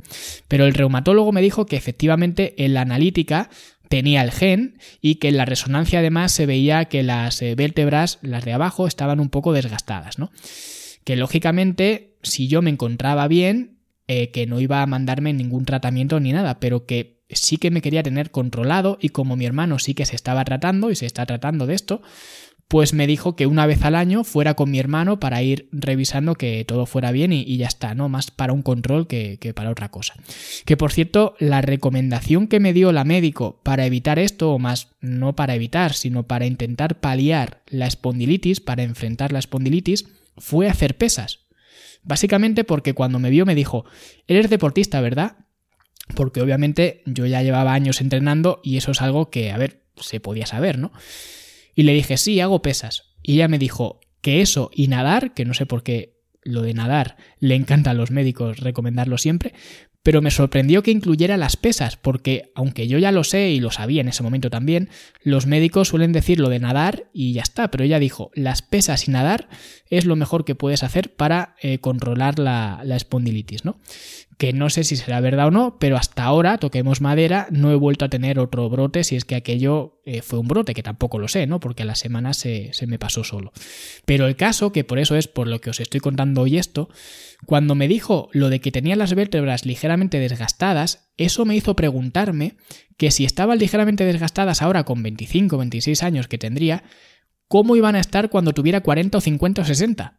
Pero 0.50 0.66
el 0.66 0.74
reumatólogo 0.74 1.32
me 1.32 1.42
dijo 1.42 1.66
que 1.66 1.78
efectivamente 1.78 2.66
en 2.66 2.74
la 2.74 2.82
analítica 2.82 3.50
tenía 3.88 4.22
el 4.22 4.32
gen 4.32 4.80
y 5.02 5.16
que 5.16 5.30
en 5.30 5.38
la 5.38 5.46
resonancia 5.46 6.00
además 6.00 6.34
se 6.34 6.46
veía 6.46 6.86
que 6.86 7.04
las 7.04 7.42
eh, 7.42 7.56
vértebras, 7.56 8.20
las 8.22 8.44
de 8.44 8.52
abajo, 8.52 8.86
estaban 8.86 9.22
un 9.22 9.30
poco 9.30 9.54
desgastadas, 9.54 10.20
¿no? 10.20 10.30
Que 11.04 11.16
lógicamente 11.16 12.18
si 12.22 12.48
yo 12.48 12.62
me 12.62 12.70
encontraba 12.70 13.28
bien, 13.28 13.78
eh, 14.08 14.32
que 14.32 14.48
no 14.48 14.60
iba 14.60 14.82
a 14.82 14.88
mandarme 14.88 15.34
ningún 15.34 15.66
tratamiento 15.66 16.20
ni 16.20 16.34
nada, 16.34 16.60
pero 16.60 16.86
que 16.86 17.20
sí 17.30 17.58
que 17.58 17.72
me 17.72 17.82
quería 17.82 18.04
tener 18.04 18.32
controlado 18.32 18.98
y 19.02 19.10
como 19.10 19.36
mi 19.36 19.46
hermano 19.46 19.80
sí 19.80 19.94
que 19.94 20.06
se 20.06 20.16
estaba 20.16 20.44
tratando 20.46 20.90
y 20.90 20.96
se 20.96 21.06
está 21.06 21.26
tratando 21.26 21.68
de 21.68 21.76
esto, 21.76 22.02
pues 22.68 22.94
me 22.94 23.08
dijo 23.08 23.36
que 23.36 23.48
una 23.48 23.66
vez 23.66 23.84
al 23.84 23.96
año 23.96 24.24
fuera 24.24 24.54
con 24.54 24.70
mi 24.70 24.78
hermano 24.78 25.20
para 25.20 25.42
ir 25.42 25.68
revisando 25.72 26.36
que 26.36 26.64
todo 26.66 26.86
fuera 26.86 27.12
bien 27.12 27.34
y, 27.34 27.58
ya 27.58 27.66
está, 27.66 27.96
¿no? 27.96 28.10
Más 28.10 28.30
para 28.30 28.54
un 28.54 28.62
control 28.62 29.08
que, 29.08 29.38
que, 29.40 29.56
para 29.56 29.72
otra 29.72 29.90
cosa. 29.90 30.14
Que 30.66 30.78
por 30.78 30.92
cierto, 30.92 31.36
la 31.40 31.62
recomendación 31.62 32.48
que 32.48 32.60
me 32.60 32.74
dio 32.74 32.92
la 32.92 33.06
médico 33.06 33.60
para 33.64 33.88
evitar 33.88 34.20
esto, 34.20 34.54
o 34.54 34.60
más 34.60 34.90
no 35.02 35.36
para 35.36 35.56
evitar, 35.56 35.94
sino 35.94 36.28
para 36.28 36.46
intentar 36.46 37.00
paliar 37.00 37.64
la 37.68 37.88
espondilitis, 37.88 38.60
para 38.60 38.84
enfrentar 38.84 39.32
la 39.32 39.40
espondilitis, 39.40 40.06
fue 40.40 40.68
hacer 40.68 40.98
pesas. 40.98 41.48
Básicamente 42.02 42.64
porque 42.64 42.94
cuando 42.94 43.20
me 43.20 43.30
vio 43.30 43.46
me 43.46 43.56
dijo, 43.56 43.86
eres 44.28 44.50
deportista, 44.50 45.02
¿verdad? 45.02 45.38
Porque 46.16 46.42
obviamente 46.42 47.04
yo 47.06 47.26
ya 47.26 47.44
llevaba 47.44 47.74
años 47.74 48.02
entrenando 48.02 48.62
y 48.64 48.78
eso 48.78 48.92
es 48.92 49.02
algo 49.02 49.30
que, 49.30 49.52
a 49.52 49.58
ver, 49.58 49.84
se 49.98 50.20
podía 50.20 50.46
saber, 50.46 50.80
¿no? 50.80 50.92
Y 51.76 51.84
le 51.84 51.94
dije, 51.94 52.18
sí, 52.18 52.40
hago 52.40 52.62
pesas. 52.62 53.14
Y 53.22 53.36
ella 53.36 53.48
me 53.48 53.60
dijo 53.60 54.00
que 54.22 54.42
eso 54.42 54.72
y 54.74 54.88
nadar, 54.88 55.34
que 55.34 55.46
no 55.46 55.54
sé 55.54 55.66
por 55.66 55.84
qué 55.84 56.19
lo 56.50 56.62
de 56.62 56.74
nadar 56.74 57.18
le 57.40 57.56
encanta 57.56 57.92
a 57.92 57.94
los 57.94 58.12
médicos 58.12 58.60
recomendarlo 58.60 59.18
siempre, 59.18 59.54
pero 60.04 60.22
me 60.22 60.32
sorprendió 60.32 60.82
que 60.82 60.92
incluyera 60.92 61.38
las 61.38 61.58
pesas, 61.58 61.98
porque 61.98 62.52
aunque 62.56 62.88
yo 62.88 62.98
ya 62.98 63.12
lo 63.12 63.24
sé 63.24 63.52
y 63.52 63.60
lo 63.60 63.70
sabía 63.70 64.02
en 64.02 64.08
ese 64.08 64.24
momento 64.24 64.50
también, 64.50 64.90
los 65.24 65.46
médicos 65.46 65.90
suelen 65.90 66.14
decir 66.14 66.40
lo 66.40 66.50
de 66.50 66.60
nadar 66.60 67.10
y 67.14 67.34
ya 67.34 67.42
está, 67.42 67.70
pero 67.70 67.84
ella 67.84 68.00
dijo, 68.00 68.32
las 68.34 68.62
pesas 68.62 69.08
y 69.08 69.12
nadar 69.12 69.50
es 69.90 70.06
lo 70.06 70.16
mejor 70.16 70.46
que 70.46 70.56
puedes 70.56 70.84
hacer 70.84 71.14
para 71.16 71.56
eh, 71.62 71.80
controlar 71.80 72.40
la, 72.40 72.82
la 72.84 72.96
espondilitis, 72.96 73.66
¿no? 73.66 73.80
Que 74.40 74.54
no 74.54 74.70
sé 74.70 74.86
si 74.86 74.96
será 74.96 75.20
verdad 75.20 75.48
o 75.48 75.52
no, 75.52 75.78
pero 75.80 75.98
hasta 75.98 76.24
ahora, 76.24 76.60
toquemos 76.60 77.02
madera, 77.02 77.48
no 77.52 77.74
he 77.74 77.76
vuelto 77.76 78.06
a 78.06 78.10
tener 78.10 78.40
otro 78.40 78.70
brote 78.70 79.04
si 79.04 79.18
es 79.18 79.26
que 79.26 79.36
aquello 79.36 80.00
eh, 80.06 80.22
fue 80.22 80.40
un 80.40 80.48
brote, 80.48 80.74
que 80.74 80.82
tampoco 80.82 81.20
lo 81.20 81.28
sé, 81.28 81.46
¿no? 81.46 81.60
Porque 81.60 81.84
a 81.84 81.86
la 81.86 81.96
semana 81.96 82.34
se, 82.34 82.70
se, 82.72 82.88
me 82.88 82.98
pasó 82.98 83.26
solo. 83.26 83.52
Pero 84.06 84.28
el 84.28 84.38
caso, 84.38 84.72
que 84.72 84.86
por 84.86 84.98
eso 84.98 85.18
es 85.18 85.28
por 85.28 85.50
lo 85.50 85.60
que 85.60 85.72
os 85.72 85.82
estoy 85.82 86.00
contando 86.00 86.40
hoy 86.40 86.58
esto, 86.58 86.88
cuando 87.46 87.76
me 87.76 87.90
dijo 87.90 88.30
lo 88.32 88.48
de 88.48 88.62
que 88.62 88.72
tenía 88.72 88.96
las 88.96 89.14
vértebras 89.14 89.66
ligeramente 89.66 90.20
desgastadas, 90.20 91.12
eso 91.18 91.44
me 91.44 91.58
hizo 91.58 91.76
preguntarme 91.76 92.56
que 92.96 93.12
si 93.12 93.26
estaban 93.26 93.60
ligeramente 93.60 94.06
desgastadas 94.06 94.62
ahora 94.62 94.86
con 94.86 95.04
25, 95.04 95.58
26 95.58 96.02
años 96.02 96.30
que 96.30 96.38
tendría, 96.38 96.86
¿cómo 97.50 97.76
iban 97.76 97.98
a 97.98 98.00
estar 98.00 98.30
cuando 98.30 98.54
tuviera 98.54 98.80
40 98.80 99.18
o 99.18 99.22
50 99.22 99.64
o 99.64 99.66
60? 99.66 100.18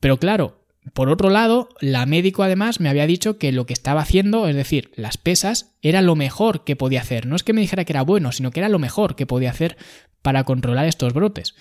Pero 0.00 0.18
claro, 0.18 0.65
por 0.92 1.08
otro 1.08 1.30
lado, 1.30 1.68
la 1.80 2.06
médico 2.06 2.42
además 2.42 2.80
me 2.80 2.88
había 2.88 3.06
dicho 3.06 3.38
que 3.38 3.52
lo 3.52 3.66
que 3.66 3.72
estaba 3.72 4.02
haciendo, 4.02 4.48
es 4.48 4.54
decir, 4.54 4.90
las 4.94 5.18
pesas, 5.18 5.74
era 5.82 6.02
lo 6.02 6.16
mejor 6.16 6.64
que 6.64 6.76
podía 6.76 7.00
hacer. 7.00 7.26
No 7.26 7.36
es 7.36 7.42
que 7.42 7.52
me 7.52 7.60
dijera 7.60 7.84
que 7.84 7.92
era 7.92 8.02
bueno, 8.02 8.32
sino 8.32 8.50
que 8.50 8.60
era 8.60 8.68
lo 8.68 8.78
mejor 8.78 9.16
que 9.16 9.26
podía 9.26 9.50
hacer 9.50 9.76
para 10.22 10.44
controlar 10.44 10.86
estos 10.86 11.12
brotes. 11.12 11.54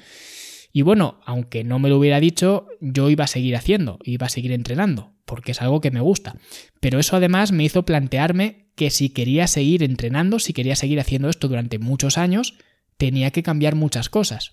Y 0.72 0.82
bueno, 0.82 1.22
aunque 1.26 1.64
no 1.64 1.80
me 1.80 1.90
lo 1.90 1.98
hubiera 1.98 2.20
dicho, 2.20 2.68
yo 2.82 3.10
iba 3.10 3.24
a 3.24 3.28
seguir 3.28 3.56
haciendo, 3.56 4.00
iba 4.04 4.28
a 4.28 4.30
seguir 4.30 4.52
entrenando, 4.52 5.14
porque 5.26 5.54
es 5.54 5.62
algo 5.62 5.80
que 5.82 5.92
me 5.92 6.02
gusta. 6.02 6.36
Pero 6.82 7.00
eso 7.00 7.16
además 7.16 7.52
me 7.52 7.64
hizo 7.64 7.86
plantearme 7.86 8.68
que 8.76 8.90
si 8.90 9.10
quería 9.10 9.48
seguir 9.48 9.84
entrenando, 9.84 10.38
si 10.40 10.52
quería 10.52 10.76
seguir 10.76 11.00
haciendo 11.00 11.30
esto 11.30 11.48
durante 11.48 11.80
muchos 11.80 12.18
años, 12.18 12.56
tenía 12.98 13.32
que 13.32 13.44
cambiar 13.44 13.76
muchas 13.76 14.10
cosas. 14.10 14.52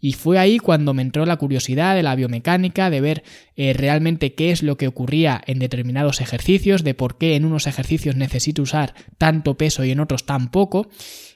Y 0.00 0.12
fue 0.12 0.38
ahí 0.38 0.58
cuando 0.58 0.94
me 0.94 1.02
entró 1.02 1.26
la 1.26 1.36
curiosidad 1.36 1.94
de 1.94 2.02
la 2.02 2.14
biomecánica, 2.14 2.90
de 2.90 3.00
ver 3.00 3.24
eh, 3.56 3.72
realmente 3.72 4.34
qué 4.34 4.50
es 4.50 4.62
lo 4.62 4.76
que 4.76 4.88
ocurría 4.88 5.42
en 5.46 5.58
determinados 5.58 6.20
ejercicios, 6.20 6.84
de 6.84 6.94
por 6.94 7.18
qué 7.18 7.36
en 7.36 7.44
unos 7.44 7.66
ejercicios 7.66 8.16
necesito 8.16 8.62
usar 8.62 8.94
tanto 9.18 9.56
peso 9.56 9.84
y 9.84 9.90
en 9.90 10.00
otros 10.00 10.26
tan 10.26 10.50
poco. 10.50 10.88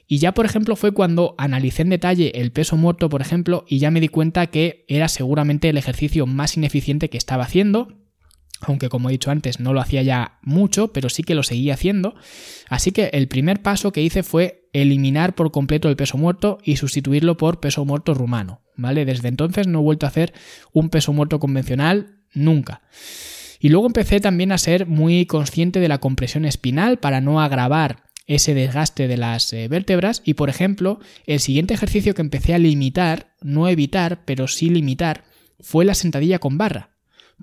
Y 0.07 0.17
ya, 0.17 0.33
por 0.33 0.45
ejemplo, 0.45 0.75
fue 0.75 0.91
cuando 0.91 1.35
analicé 1.37 1.83
en 1.83 1.89
detalle 1.89 2.31
el 2.35 2.51
peso 2.51 2.77
muerto, 2.77 3.09
por 3.09 3.21
ejemplo, 3.21 3.65
y 3.67 3.79
ya 3.79 3.91
me 3.91 4.01
di 4.01 4.07
cuenta 4.07 4.47
que 4.47 4.85
era 4.87 5.07
seguramente 5.07 5.69
el 5.69 5.77
ejercicio 5.77 6.25
más 6.25 6.57
ineficiente 6.57 7.09
que 7.09 7.17
estaba 7.17 7.43
haciendo 7.43 7.99
aunque 8.61 8.89
como 8.89 9.09
he 9.09 9.13
dicho 9.13 9.31
antes 9.31 9.59
no 9.59 9.73
lo 9.73 9.81
hacía 9.81 10.01
ya 10.01 10.39
mucho, 10.41 10.91
pero 10.91 11.09
sí 11.09 11.23
que 11.23 11.35
lo 11.35 11.43
seguía 11.43 11.75
haciendo. 11.75 12.15
Así 12.67 12.91
que 12.91 13.09
el 13.13 13.27
primer 13.27 13.61
paso 13.61 13.91
que 13.91 14.01
hice 14.01 14.23
fue 14.23 14.58
eliminar 14.73 15.35
por 15.35 15.51
completo 15.51 15.89
el 15.89 15.95
peso 15.95 16.17
muerto 16.17 16.59
y 16.63 16.75
sustituirlo 16.75 17.37
por 17.37 17.59
peso 17.59 17.85
muerto 17.85 18.13
rumano, 18.13 18.61
¿vale? 18.75 19.05
Desde 19.05 19.27
entonces 19.27 19.67
no 19.67 19.79
he 19.79 19.83
vuelto 19.83 20.05
a 20.05 20.09
hacer 20.09 20.33
un 20.73 20.89
peso 20.89 21.13
muerto 21.13 21.39
convencional 21.39 22.19
nunca. 22.33 22.81
Y 23.59 23.69
luego 23.69 23.87
empecé 23.87 24.19
también 24.19 24.51
a 24.51 24.57
ser 24.57 24.85
muy 24.85 25.25
consciente 25.25 25.79
de 25.79 25.89
la 25.89 25.97
compresión 25.97 26.45
espinal 26.45 26.97
para 26.97 27.19
no 27.19 27.41
agravar 27.41 28.03
ese 28.25 28.53
desgaste 28.53 29.07
de 29.07 29.17
las 29.17 29.51
eh, 29.53 29.67
vértebras 29.67 30.21
y 30.23 30.35
por 30.35 30.49
ejemplo 30.49 30.99
el 31.25 31.39
siguiente 31.39 31.73
ejercicio 31.73 32.13
que 32.13 32.21
empecé 32.21 32.53
a 32.53 32.59
limitar, 32.59 33.33
no 33.41 33.67
evitar, 33.67 34.23
pero 34.23 34.47
sí 34.47 34.69
limitar, 34.69 35.23
fue 35.59 35.83
la 35.83 35.95
sentadilla 35.95 36.39
con 36.39 36.57
barra. 36.57 36.91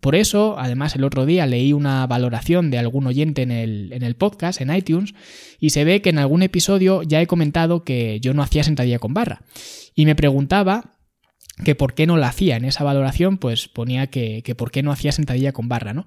Por 0.01 0.15
eso, 0.15 0.57
además, 0.59 0.95
el 0.95 1.05
otro 1.05 1.27
día 1.27 1.47
leí 1.47 1.73
una 1.73 2.07
valoración 2.07 2.71
de 2.71 2.79
algún 2.79 3.07
oyente 3.07 3.43
en 3.43 3.51
el, 3.51 3.93
en 3.93 4.03
el, 4.03 4.15
podcast, 4.15 4.61
en 4.61 4.75
iTunes, 4.75 5.15
y 5.59 5.71
se 5.71 5.85
ve 5.85 6.03
que 6.03 6.11
en 6.11 6.19
algún 6.19 6.43
episodio 6.43 7.03
ya 7.03 7.21
he 7.21 7.27
comentado 7.27 7.85
que 7.85 8.21
yo 8.21 8.35
no 8.35 8.43
hacía 8.43 8.63
sentadilla 8.63 8.99
con 8.99 9.15
barra. 9.15 9.43
Y 9.95 10.05
me 10.05 10.15
preguntaba 10.15 10.97
que 11.65 11.75
por 11.75 11.95
qué 11.95 12.07
no 12.07 12.17
la 12.17 12.29
hacía. 12.29 12.57
En 12.57 12.65
esa 12.65 12.85
valoración, 12.85 13.39
pues 13.39 13.69
ponía 13.69 14.09
que, 14.09 14.43
que 14.43 14.55
por 14.55 14.71
qué 14.71 14.83
no 14.83 14.93
hacía 14.93 15.13
sentadilla 15.13 15.53
con 15.53 15.69
barra, 15.69 15.95
¿no? 15.95 16.07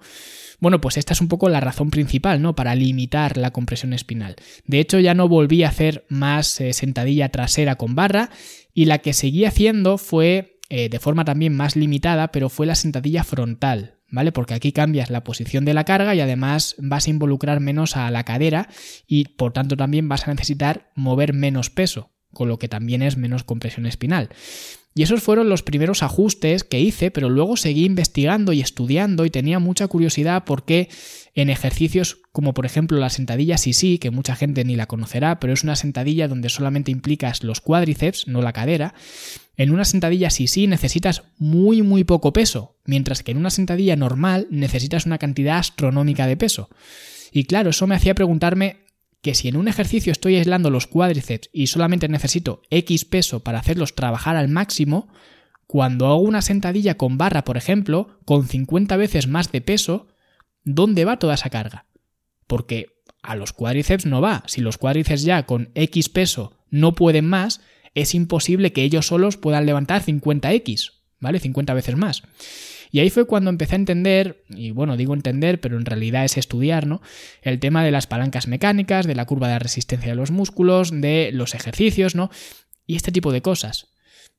Bueno, 0.60 0.81
pues 0.81 0.98
esta 0.98 1.13
es 1.13 1.22
un 1.22 1.27
poco 1.27 1.50
la 1.50 1.62
razón 1.62 1.89
principal, 1.89 2.41
¿no? 2.41 2.53
Para 2.53 2.75
limitar 2.75 3.38
la 3.38 3.51
compresión 3.51 3.93
espinal. 3.93 4.36
De 4.65 4.79
hecho, 4.79 5.00
ya 5.00 5.13
no 5.13 5.27
volví 5.27 5.63
a 5.63 5.69
hacer 5.69 6.05
más 6.10 6.60
eh, 6.60 6.74
sentadilla 6.74 7.29
trasera 7.29 7.75
con 7.75 7.96
barra 7.96 8.29
y 8.74 8.86
la 8.86 9.00
que 9.00 9.13
seguí 9.13 9.46
haciendo 9.46 9.98
fue 9.98 10.59
eh, 10.70 10.90
de 10.90 11.00
forma 11.00 11.26
también 11.26 11.56
más 11.56 11.76
limitada, 11.76 12.32
pero 12.32 12.50
fue 12.50 12.66
la 12.66 12.76
sentadilla 12.76 13.24
frontal, 13.24 13.96
¿vale? 14.10 14.32
Porque 14.32 14.54
aquí 14.54 14.72
cambias 14.72 15.10
la 15.10 15.24
posición 15.24 15.66
de 15.66 15.74
la 15.74 15.84
carga 15.84 16.14
y 16.14 16.22
además 16.22 16.76
vas 16.78 17.08
a 17.08 17.10
involucrar 17.10 17.60
menos 17.60 17.98
a 17.98 18.10
la 18.12 18.24
cadera 18.24 18.70
y 19.08 19.26
por 19.26 19.52
tanto 19.52 19.76
también 19.76 20.08
vas 20.08 20.28
a 20.28 20.32
necesitar 20.32 20.92
mover 20.96 21.34
menos 21.34 21.70
peso. 21.70 22.12
con 22.32 22.48
lo 22.48 22.60
que 22.60 22.68
también 22.68 23.02
es 23.02 23.18
menos 23.18 23.44
compresión 23.44 23.88
espinal. 23.88 24.30
Y 24.96 25.03
esos 25.03 25.22
fueron 25.22 25.50
los 25.50 25.63
primeros 25.63 26.03
ajustes 26.03 26.63
que 26.63 26.79
hice, 26.79 27.12
pero 27.12 27.29
luego 27.29 27.58
seguí 27.58 27.86
investigando 27.86 28.53
y 28.53 28.62
estudiando 28.62 29.24
y 29.24 29.29
tenía 29.29 29.60
mucha 29.60 29.88
curiosidad 29.88 30.43
porque 30.46 30.89
en 31.36 31.50
ejercicios 31.50 32.17
como 32.31 32.53
por 32.53 32.65
ejemplo 32.65 32.98
la 33.00 33.10
sentadilla 33.10 33.58
sí, 33.58 33.98
que 33.98 34.12
mucha 34.12 34.36
gente 34.36 34.63
ni 34.63 34.75
la 34.75 34.86
conocerá, 34.88 35.39
pero 35.39 35.53
es 35.53 35.63
una 35.63 35.75
sentadilla 35.75 36.27
donde 36.27 36.50
solamente 36.50 36.91
implicas 36.91 37.43
los 37.43 37.62
cuádriceps, 37.62 38.27
no 38.27 38.41
la 38.41 38.53
cadera, 38.53 38.93
en 39.58 39.72
una 39.72 39.86
sentadilla 39.86 40.29
sí 40.29 40.67
necesitas 40.67 41.24
muy 41.38 41.81
muy 41.81 42.03
poco 42.03 42.34
peso, 42.34 42.77
mientras 42.86 43.24
que 43.24 43.31
en 43.31 43.38
una 43.38 43.50
sentadilla 43.50 43.96
normal 43.96 44.48
necesitas 44.50 45.05
una 45.05 45.17
cantidad 45.17 45.58
astronómica 45.58 46.27
de 46.27 46.38
peso. 46.38 46.69
Y 47.31 47.43
claro, 47.43 47.72
eso 47.72 47.88
me 47.88 47.96
hacía 47.96 48.15
preguntarme 48.15 48.77
que 49.22 49.36
si 49.36 49.48
en 49.48 49.58
un 49.58 49.68
ejercicio 49.68 50.12
estoy 50.12 50.36
aislando 50.36 50.70
los 50.70 50.88
cuádriceps 50.88 51.50
y 51.52 51.68
solamente 51.68 52.08
necesito 52.08 52.62
X 52.70 53.06
peso 53.06 53.42
para 53.42 53.60
hacerlos 53.60 53.96
trabajar 53.96 54.36
al 54.36 54.48
máximo, 54.48 55.10
cuando 55.68 56.08
hago 56.08 56.20
una 56.20 56.42
sentadilla 56.42 56.96
con 56.96 57.18
barra, 57.18 57.44
por 57.44 57.58
ejemplo, 57.58 58.20
con 58.26 58.48
50 58.48 58.96
veces 58.98 59.28
más 59.28 59.52
de 59.52 59.62
peso, 59.62 60.08
¿dónde 60.64 61.06
va 61.06 61.20
toda 61.20 61.36
esa 61.36 61.50
carga? 61.50 61.86
Porque 62.48 62.88
a 63.22 63.36
los 63.36 63.54
cuádriceps 63.54 64.06
no 64.06 64.22
va. 64.22 64.44
Si 64.48 64.62
los 64.62 64.78
cuádriceps 64.78 65.24
ya 65.24 65.46
con 65.46 65.72
X 65.76 66.10
peso 66.10 66.58
no 66.70 66.96
pueden 66.96 67.28
más, 67.28 67.62
es 67.94 68.16
imposible 68.16 68.72
que 68.72 68.84
ellos 68.84 69.08
solos 69.08 69.38
puedan 69.38 69.66
levantar 69.66 70.04
50X, 70.04 70.94
¿vale? 71.20 71.40
50 71.40 71.74
veces 71.74 71.96
más. 71.96 72.24
Y 72.91 73.00
ahí 73.00 73.10
fue 73.10 73.25
cuando 73.25 73.50
empecé 73.50 73.75
a 73.75 73.77
entender, 73.77 74.43
y 74.50 74.72
bueno, 74.72 74.98
digo 74.98 75.13
entender, 75.13 75.62
pero 75.62 75.77
en 75.77 75.86
realidad 75.86 76.25
es 76.25 76.38
estudiar, 76.38 76.88
¿no? 76.88 77.01
El 77.41 77.60
tema 77.60 77.84
de 77.84 77.91
las 77.91 78.08
palancas 78.08 78.48
mecánicas, 78.48 79.05
de 79.05 79.15
la 79.15 79.25
curva 79.25 79.48
de 79.48 79.60
resistencia 79.60 80.10
de 80.10 80.15
los 80.15 80.31
músculos, 80.31 80.89
de 80.91 81.29
los 81.34 81.53
ejercicios, 81.53 82.15
¿no? 82.15 82.31
Y 82.88 82.96
este 82.96 83.12
tipo 83.12 83.31
de 83.31 83.41
cosas. 83.41 83.89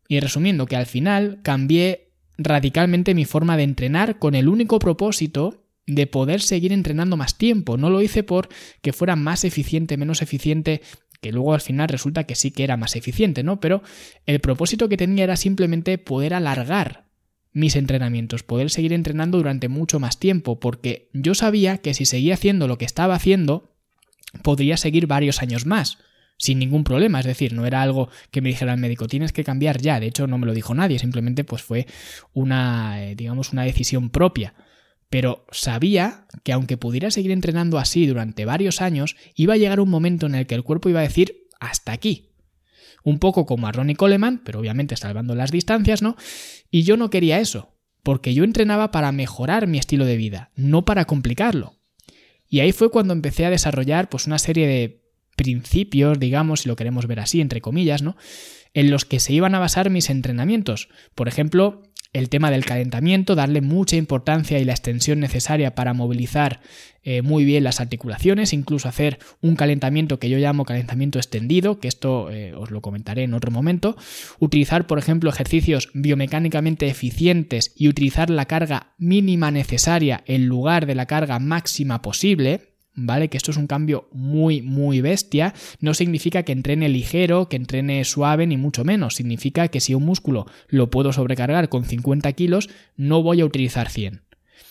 Y 0.09 0.19
resumiendo, 0.19 0.67
que 0.67 0.77
al 0.77 0.87
final 0.87 1.41
cambié 1.43 2.11
radicalmente 2.37 3.15
mi 3.15 3.25
forma 3.25 3.57
de 3.57 3.63
entrenar 3.63 4.19
con 4.19 4.35
el 4.35 4.49
único 4.49 4.79
propósito 4.79 5.65
de 5.87 6.07
poder 6.07 6.41
seguir 6.41 6.73
entrenando 6.73 7.17
más 7.17 7.39
tiempo. 7.39 7.77
No 7.77 7.91
lo 7.91 8.03
hice 8.03 8.23
por 8.23 8.49
que 8.83 8.93
fuera 8.93 9.15
más 9.15 9.45
eficiente, 9.45 9.97
menos 9.97 10.23
eficiente, 10.23 10.83
que 11.21 11.33
luego 11.33 11.55
al 11.55 11.61
final 11.61 11.89
resulta 11.89 12.25
que 12.25 12.35
sí 12.35 12.51
que 12.51 12.65
era 12.65 12.77
más 12.77 12.97
eficiente, 12.97 13.43
¿no? 13.43 13.61
Pero 13.61 13.83
el 14.27 14.41
propósito 14.41 14.89
que 14.89 14.97
tenía 14.97 15.25
era 15.25 15.37
simplemente 15.37 15.99
poder 15.99 16.35
alargar 16.35 17.10
mis 17.53 17.77
entrenamientos, 17.77 18.43
poder 18.43 18.71
seguir 18.71 18.93
entrenando 18.93 19.39
durante 19.39 19.69
mucho 19.69 19.99
más 19.99 20.19
tiempo, 20.19 20.61
porque 20.61 21.09
yo 21.13 21.35
sabía 21.35 21.79
que 21.79 21.95
si 21.95 22.07
seguía 22.07 22.35
haciendo 22.35 22.69
lo 22.69 22.79
que 22.79 22.85
estaba 22.85 23.15
haciendo, 23.15 23.75
podría 24.43 24.77
seguir 24.77 25.07
varios 25.07 25.43
años 25.43 25.67
más, 25.67 25.99
sin 26.37 26.59
ningún 26.59 26.85
problema, 26.85 27.21
es 27.21 27.27
decir, 27.27 27.53
no 27.53 27.67
era 27.67 27.83
algo 27.83 28.09
que 28.31 28.41
me 28.41 28.49
dijera 28.49 28.73
el 28.73 28.81
médico, 28.81 29.09
tienes 29.09 29.33
que 29.33 29.45
cambiar 29.45 29.81
ya, 29.81 30.01
de 30.01 30.07
hecho 30.07 30.27
no 30.27 30.39
me 30.39 30.47
lo 30.47 30.55
dijo 30.55 30.75
nadie, 30.75 30.99
simplemente 30.99 31.45
pues 31.45 31.63
fue 31.63 31.87
una, 32.33 33.05
eh, 33.05 33.15
digamos, 33.15 33.53
una 33.53 33.65
decisión 33.65 34.11
propia. 34.11 34.55
Pero 35.11 35.45
sabía 35.51 36.27
que 36.45 36.53
aunque 36.53 36.77
pudiera 36.77 37.11
seguir 37.11 37.33
entrenando 37.33 37.79
así 37.79 38.07
durante 38.07 38.45
varios 38.45 38.81
años, 38.81 39.17
iba 39.35 39.55
a 39.55 39.57
llegar 39.57 39.81
un 39.81 39.91
momento 39.91 40.27
en 40.27 40.37
el 40.37 40.47
que 40.47 40.55
el 40.55 40.63
cuerpo 40.63 40.89
iba 40.89 41.01
a 41.01 41.03
decir 41.03 41.49
hasta 41.59 41.91
aquí, 41.91 42.30
un 43.05 43.19
poco 43.19 43.47
como 43.47 43.67
a 43.67 43.73
Ronnie 43.73 43.97
Coleman, 43.97 44.43
pero 44.45 44.61
obviamente 44.61 44.97
salvando 44.97 45.35
las 45.35 45.51
distancias, 45.51 46.03
¿no? 46.03 46.17
Y 46.71 46.83
yo 46.83 46.97
no 46.97 47.11
quería 47.11 47.41
eso, 47.41 47.75
porque 48.03 48.35
yo 48.35 48.45
entrenaba 48.45 48.91
para 48.91 49.13
mejorar 49.13 49.67
mi 49.67 49.79
estilo 49.79 50.05
de 50.05 50.17
vida, 50.17 50.51
no 50.57 50.85
para 50.85 51.05
complicarlo. 51.05 51.77
Y 52.49 52.61
ahí 52.61 52.73
fue 52.73 52.91
cuando 52.91 53.13
empecé 53.13 53.47
a 53.47 53.51
desarrollar 53.51 54.09
pues 54.09 54.27
una 54.27 54.39
serie 54.39 54.67
de 54.67 55.01
principios, 55.37 56.19
digamos, 56.19 56.61
si 56.61 56.69
lo 56.69 56.77
queremos 56.77 57.07
ver 57.07 57.21
así, 57.21 57.41
entre 57.41 57.61
comillas, 57.61 58.03
¿no? 58.03 58.17
En 58.75 58.91
los 58.91 59.05
que 59.05 59.21
se 59.21 59.33
iban 59.33 59.55
a 59.55 59.59
basar 59.59 59.89
mis 59.89 60.11
entrenamientos. 60.11 60.89
Por 61.15 61.29
ejemplo, 61.29 61.83
el 62.13 62.29
tema 62.29 62.51
del 62.51 62.65
calentamiento, 62.65 63.35
darle 63.37 63.61
mucha 63.61 63.97
importancia 63.97 64.59
y 64.59 64.65
la 64.65 64.73
extensión 64.73 65.21
necesaria 65.21 65.75
para 65.75 65.95
movilizar 65.95 66.61
eh, 67.03 67.23
muy 67.23 67.45
bien 67.45 67.65
las 67.65 67.81
articulaciones, 67.81 68.53
incluso 68.53 68.89
hacer 68.89 69.19
un 69.41 69.57
calentamiento 69.57 70.19
que 70.19 70.29
yo 70.29 70.39
llamo 70.39 70.65
calentamiento 70.65 71.19
extendido, 71.19 71.81
que 71.81 71.89
esto 71.89 72.31
eh, 72.31 72.55
os 72.55 72.71
lo 72.71 72.83
comentaré 72.83 73.23
en 73.23 73.35
otro 73.35 73.51
momento, 73.51 73.97
utilizar 74.39 74.87
por 74.87 74.99
ejemplo 74.99 75.31
ejercicios 75.31 75.91
biomecánicamente 75.95 76.89
eficientes 76.89 77.73
y 77.75 77.89
utilizar 77.89 78.29
la 78.29 78.45
carga 78.45 78.95
mínima 78.99 79.51
necesaria 79.51 80.23
en 80.27 80.47
lugar 80.47 80.87
de 80.87 80.95
la 80.95 81.07
carga 81.07 81.39
máxima 81.39 82.03
posible, 82.03 82.71
¿vale? 82.95 83.29
Que 83.29 83.37
esto 83.37 83.51
es 83.51 83.57
un 83.57 83.67
cambio 83.67 84.09
muy, 84.13 84.63
muy 84.63 85.01
bestia. 85.01 85.55
No 85.81 85.95
significa 85.95 86.43
que 86.43 86.53
entrene 86.53 86.89
ligero, 86.89 87.49
que 87.49 87.57
entrene 87.57 88.05
suave, 88.05 88.47
ni 88.47 88.57
mucho 88.57 88.85
menos. 88.85 89.15
Significa 89.15 89.69
que 89.69 89.81
si 89.81 89.95
un 89.95 90.05
músculo 90.05 90.47
lo 90.69 90.91
puedo 90.91 91.13
sobrecargar 91.13 91.69
con 91.69 91.85
50 91.85 92.33
kilos, 92.35 92.69
no 92.97 93.23
voy 93.23 93.41
a 93.41 93.47
utilizar 93.47 93.89
100. 93.89 94.23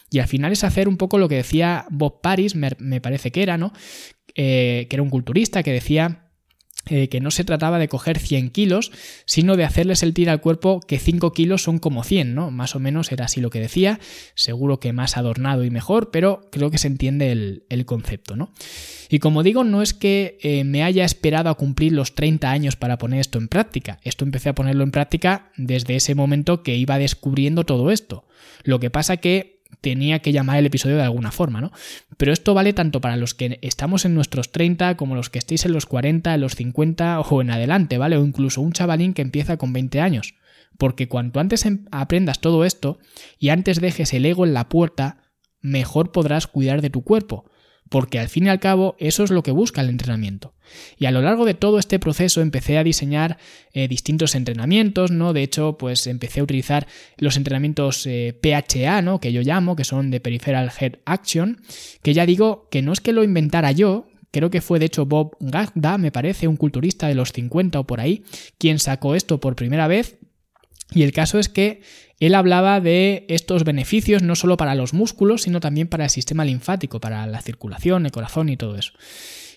Y 0.09 0.19
al 0.19 0.27
final 0.27 0.51
es 0.51 0.63
hacer 0.63 0.87
un 0.87 0.97
poco 0.97 1.17
lo 1.17 1.29
que 1.29 1.35
decía 1.35 1.85
Bob 1.89 2.21
Paris, 2.21 2.55
me, 2.55 3.01
parece 3.01 3.31
que 3.31 3.43
era, 3.43 3.57
¿no? 3.57 3.73
Eh, 4.35 4.87
que 4.89 4.95
era 4.95 5.03
un 5.03 5.09
culturista 5.09 5.63
que 5.63 5.71
decía 5.71 6.29
eh, 6.91 7.07
que 7.07 7.19
no 7.19 7.29
se 7.29 7.43
trataba 7.43 7.77
de 7.77 7.87
coger 7.87 8.17
100 8.17 8.49
kilos, 8.49 8.91
sino 9.25 9.55
de 9.57 9.63
hacerles 9.63 10.01
el 10.01 10.13
al 10.27 10.41
cuerpo 10.41 10.79
que 10.79 10.97
5 10.97 11.33
kilos 11.33 11.61
son 11.61 11.77
como 11.77 12.03
100, 12.03 12.33
¿no? 12.33 12.49
Más 12.49 12.75
o 12.75 12.79
menos 12.79 13.11
era 13.11 13.25
así 13.25 13.41
lo 13.41 13.51
que 13.51 13.59
decía, 13.59 13.99
seguro 14.33 14.79
que 14.79 14.91
más 14.91 15.15
adornado 15.15 15.63
y 15.63 15.69
mejor, 15.69 16.09
pero 16.09 16.49
creo 16.51 16.71
que 16.71 16.79
se 16.79 16.87
entiende 16.87 17.31
el, 17.31 17.85
concepto, 17.85 18.35
¿no? 18.35 18.51
Y 19.07 19.19
como 19.19 19.43
digo, 19.43 19.63
no 19.63 19.83
es 19.83 19.93
que 19.93 20.39
eh, 20.41 20.63
me 20.63 20.81
haya 20.81 21.05
esperado 21.05 21.49
a 21.49 21.55
cumplir 21.55 21.91
los 21.91 22.15
30 22.15 22.49
años 22.49 22.75
para 22.75 22.97
poner 22.97 23.19
esto 23.19 23.37
en 23.37 23.49
práctica, 23.49 23.99
esto 24.03 24.25
empecé 24.25 24.49
a 24.49 24.55
ponerlo 24.55 24.83
en 24.83 24.91
práctica 24.91 25.51
desde 25.57 25.95
ese 25.95 26.15
momento 26.15 26.63
que 26.63 26.75
iba 26.75 26.97
descubriendo 26.97 27.65
todo 27.65 27.91
esto. 27.91 28.25
Lo 28.63 28.79
que 28.79 28.89
pasa 28.89 29.17
que 29.17 29.58
tenía 29.81 30.19
que 30.19 30.31
llamar 30.31 30.57
el 30.57 30.65
episodio 30.65 30.97
de 30.97 31.03
alguna 31.03 31.31
forma, 31.31 31.61
¿no? 31.61 31.71
Pero 32.17 32.33
esto 32.33 32.53
vale 32.53 32.73
tanto 32.73 33.01
para 33.01 33.17
los 33.17 33.33
que 33.33 33.59
estamos 33.61 34.05
en 34.05 34.13
nuestros 34.13 34.51
30 34.51 34.97
como 34.97 35.15
los 35.15 35.29
que 35.29 35.39
estéis 35.39 35.65
en 35.65 35.73
los 35.73 35.85
40, 35.85 36.33
en 36.33 36.41
los 36.41 36.55
50 36.55 37.19
o 37.19 37.41
en 37.41 37.51
adelante, 37.51 37.97
¿vale? 37.97 38.17
O 38.17 38.25
incluso 38.25 38.61
un 38.61 38.73
chavalín 38.73 39.13
que 39.13 39.21
empieza 39.21 39.57
con 39.57 39.73
20 39.73 40.01
años. 40.01 40.35
Porque 40.77 41.07
cuanto 41.07 41.39
antes 41.39 41.65
em, 41.65 41.85
aprendas 41.91 42.39
todo 42.39 42.65
esto 42.65 42.99
y 43.37 43.49
antes 43.49 43.81
dejes 43.81 44.13
el 44.13 44.25
ego 44.25 44.45
en 44.45 44.53
la 44.53 44.69
puerta, 44.69 45.23
mejor 45.61 46.11
podrás 46.11 46.47
cuidar 46.47 46.81
de 46.81 46.89
tu 46.89 47.03
cuerpo 47.03 47.49
porque 47.89 48.19
al 48.19 48.29
fin 48.29 48.45
y 48.45 48.49
al 48.49 48.59
cabo 48.59 48.95
eso 48.99 49.23
es 49.23 49.31
lo 49.31 49.43
que 49.43 49.51
busca 49.51 49.81
el 49.81 49.89
entrenamiento. 49.89 50.53
Y 50.97 51.05
a 51.05 51.11
lo 51.11 51.21
largo 51.21 51.45
de 51.45 51.55
todo 51.55 51.79
este 51.79 51.99
proceso 51.99 52.41
empecé 52.41 52.77
a 52.77 52.83
diseñar 52.83 53.37
eh, 53.73 53.87
distintos 53.87 54.35
entrenamientos, 54.35 55.11
¿no? 55.11 55.33
De 55.33 55.43
hecho, 55.43 55.77
pues 55.77 56.05
empecé 56.07 56.39
a 56.39 56.43
utilizar 56.43 56.87
los 57.17 57.37
entrenamientos 57.37 58.05
eh, 58.05 58.37
PHA, 58.39 59.01
¿no? 59.01 59.19
Que 59.19 59.33
yo 59.33 59.41
llamo, 59.41 59.75
que 59.75 59.83
son 59.83 60.11
de 60.11 60.19
Peripheral 60.19 60.71
Head 60.79 60.99
Action, 61.05 61.61
que 62.03 62.13
ya 62.13 62.25
digo 62.25 62.67
que 62.69 62.81
no 62.81 62.93
es 62.93 63.01
que 63.01 63.13
lo 63.13 63.23
inventara 63.23 63.71
yo, 63.71 64.07
creo 64.31 64.49
que 64.49 64.61
fue 64.61 64.79
de 64.79 64.85
hecho 64.85 65.05
Bob 65.05 65.35
Gagda, 65.39 65.97
me 65.97 66.11
parece, 66.11 66.47
un 66.47 66.57
culturista 66.57 67.07
de 67.07 67.15
los 67.15 67.31
50 67.31 67.79
o 67.79 67.87
por 67.87 67.99
ahí, 67.99 68.23
quien 68.57 68.79
sacó 68.79 69.15
esto 69.15 69.39
por 69.39 69.55
primera 69.55 69.87
vez. 69.87 70.17
Y 70.91 71.03
el 71.03 71.11
caso 71.11 71.39
es 71.39 71.49
que 71.49 71.81
él 72.19 72.35
hablaba 72.35 72.81
de 72.81 73.25
estos 73.29 73.63
beneficios 73.63 74.23
no 74.23 74.35
solo 74.35 74.57
para 74.57 74.75
los 74.75 74.93
músculos, 74.93 75.43
sino 75.43 75.59
también 75.59 75.87
para 75.87 76.05
el 76.05 76.09
sistema 76.09 76.43
linfático, 76.43 76.99
para 76.99 77.25
la 77.27 77.41
circulación, 77.41 78.05
el 78.05 78.11
corazón 78.11 78.49
y 78.49 78.57
todo 78.57 78.75
eso. 78.75 78.91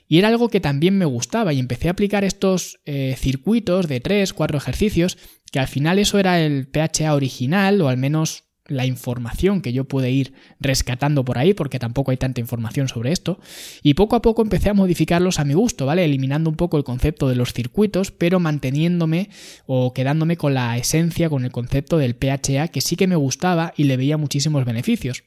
Y 0.07 0.19
era 0.19 0.29
algo 0.29 0.49
que 0.49 0.61
también 0.61 0.99
me 0.99 1.07
gustaba 1.07 1.53
y 1.53 1.59
empecé 1.59 1.89
a 1.89 1.93
aplicar 1.93 2.23
estos 2.23 2.81
eh, 2.85 3.17
circuitos 3.19 3.89
de 3.89 4.01
3, 4.01 4.33
4 4.33 4.59
ejercicios, 4.59 5.19
que 5.51 5.59
al 5.59 5.69
final 5.69 5.99
eso 5.99 6.19
era 6.19 6.41
el 6.41 6.69
PHA 6.69 7.15
original, 7.15 7.81
o 7.81 7.89
al 7.89 7.97
menos 7.97 8.45
la 8.67 8.87
información 8.87 9.61
que 9.61 9.73
yo 9.73 9.85
pude 9.85 10.11
ir 10.11 10.35
rescatando 10.61 11.25
por 11.25 11.39
ahí, 11.39 11.55
porque 11.55 11.79
tampoco 11.79 12.11
hay 12.11 12.17
tanta 12.17 12.41
información 12.41 12.89
sobre 12.89 13.13
esto, 13.13 13.41
y 13.83 13.95
poco 13.95 14.17
a 14.17 14.23
poco 14.23 14.43
empecé 14.43 14.71
a 14.71 14.75
modificarlos 14.75 15.39
a 15.39 15.45
mi 15.45 15.55
gusto, 15.55 15.87
¿vale? 15.87 16.05
Eliminando 16.05 16.51
un 16.51 16.57
poco 16.57 16.77
el 16.77 16.85
concepto 16.85 17.29
de 17.29 17.35
los 17.35 17.53
circuitos, 17.53 18.11
pero 18.11 18.41
manteniéndome 18.41 19.31
o 19.67 19.93
quedándome 19.93 20.37
con 20.37 20.55
la 20.55 20.77
esencia, 20.79 21.29
con 21.29 21.45
el 21.45 21.51
concepto 21.51 21.99
del 21.99 22.15
PHA, 22.15 22.69
que 22.69 22.81
sí 22.81 22.97
que 22.97 23.07
me 23.07 23.17
gustaba 23.17 23.75
y 23.77 23.85
le 23.85 23.97
veía 23.97 24.17
muchísimos 24.17 24.65
beneficios. 24.65 25.25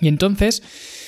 Y 0.00 0.08
entonces 0.08 0.62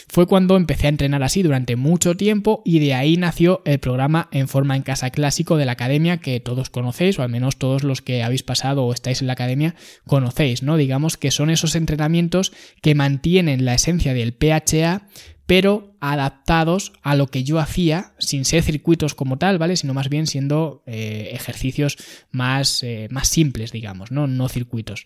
fue 0.09 0.27
cuando 0.27 0.57
empecé 0.57 0.87
a 0.87 0.91
entrenar 0.91 1.23
así 1.25 1.43
durante 1.43 1.75
mucho 1.75 2.17
tiempo 2.17 2.63
y 2.65 2.79
de 2.79 2.95
ahí 2.95 3.17
nació 3.17 3.63
el 3.65 3.81
programa 3.81 4.29
En 4.31 4.47
forma 4.47 4.77
en 4.77 4.83
casa 4.83 5.11
clásico 5.11 5.57
de 5.57 5.65
la 5.65 5.73
academia 5.73 6.19
que 6.19 6.39
todos 6.39 6.71
conocéis 6.71 7.19
o 7.19 7.23
al 7.23 7.29
menos 7.29 7.57
todos 7.57 7.83
los 7.83 8.03
que 8.03 8.23
habéis 8.23 8.45
pasado 8.45 8.85
o 8.85 8.93
estáis 8.93 9.21
en 9.21 9.27
la 9.27 9.33
academia 9.33 9.75
conocéis, 10.07 10.63
¿no? 10.63 10.77
Digamos 10.77 11.17
que 11.17 11.33
son 11.33 11.51
esos 11.51 11.75
entrenamientos 11.75 12.53
que 12.81 12.95
mantienen 12.95 13.65
la 13.65 13.75
esencia 13.75 14.15
del 14.15 14.33
PHA 14.33 15.09
pero 15.47 15.95
adaptados 16.01 16.93
a 17.03 17.15
lo 17.15 17.29
que 17.29 17.45
yo 17.45 17.59
hacía 17.61 18.15
sin 18.19 18.45
ser 18.45 18.63
circuitos 18.63 19.15
como 19.15 19.39
tal, 19.39 19.59
¿vale? 19.59 19.77
Sino 19.77 19.95
más 19.95 20.09
bien 20.09 20.27
siendo 20.27 20.83
eh, 20.87 21.31
ejercicios 21.33 21.97
más, 22.33 22.83
eh, 22.83 23.07
más 23.11 23.29
simples, 23.29 23.71
digamos, 23.71 24.11
¿no? 24.11 24.27
No 24.27 24.49
circuitos. 24.49 25.05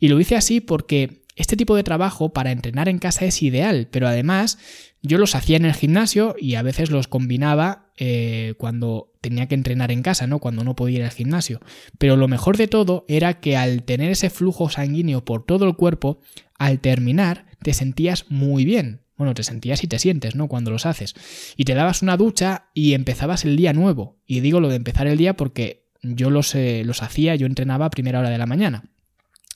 Y 0.00 0.08
lo 0.08 0.20
hice 0.20 0.34
así 0.34 0.60
porque 0.60 1.22
este 1.36 1.56
tipo 1.56 1.76
de 1.76 1.84
trabajo 1.84 2.32
para 2.32 2.50
entrenar 2.50 2.88
en 2.88 2.98
casa 2.98 3.26
es 3.26 3.42
ideal, 3.42 3.88
pero 3.90 4.08
además 4.08 4.58
yo 5.02 5.18
los 5.18 5.34
hacía 5.34 5.58
en 5.58 5.66
el 5.66 5.74
gimnasio 5.74 6.34
y 6.38 6.54
a 6.54 6.62
veces 6.62 6.90
los 6.90 7.08
combinaba 7.08 7.90
eh, 7.98 8.54
cuando 8.58 9.12
tenía 9.20 9.46
que 9.46 9.54
entrenar 9.54 9.92
en 9.92 10.02
casa, 10.02 10.26
¿no? 10.26 10.38
Cuando 10.38 10.64
no 10.64 10.74
podía 10.74 10.98
ir 10.98 11.04
al 11.04 11.10
gimnasio. 11.10 11.60
Pero 11.98 12.16
lo 12.16 12.26
mejor 12.26 12.56
de 12.56 12.68
todo 12.68 13.04
era 13.06 13.40
que 13.40 13.56
al 13.56 13.82
tener 13.82 14.10
ese 14.10 14.30
flujo 14.30 14.70
sanguíneo 14.70 15.24
por 15.24 15.44
todo 15.44 15.66
el 15.66 15.76
cuerpo, 15.76 16.20
al 16.58 16.80
terminar 16.80 17.46
te 17.62 17.74
sentías 17.74 18.26
muy 18.30 18.64
bien. 18.64 19.02
Bueno, 19.16 19.34
te 19.34 19.42
sentías 19.42 19.82
y 19.84 19.86
te 19.86 19.98
sientes, 19.98 20.34
¿no? 20.34 20.48
Cuando 20.48 20.70
los 20.70 20.86
haces. 20.86 21.14
Y 21.56 21.64
te 21.64 21.74
dabas 21.74 22.02
una 22.02 22.16
ducha 22.16 22.68
y 22.74 22.94
empezabas 22.94 23.44
el 23.44 23.56
día 23.56 23.72
nuevo. 23.72 24.16
Y 24.26 24.40
digo 24.40 24.60
lo 24.60 24.68
de 24.68 24.76
empezar 24.76 25.06
el 25.06 25.16
día 25.16 25.36
porque 25.36 25.86
yo 26.02 26.30
los, 26.30 26.54
eh, 26.54 26.82
los 26.84 27.02
hacía, 27.02 27.34
yo 27.34 27.46
entrenaba 27.46 27.86
a 27.86 27.90
primera 27.90 28.20
hora 28.20 28.30
de 28.30 28.38
la 28.38 28.46
mañana. 28.46 28.84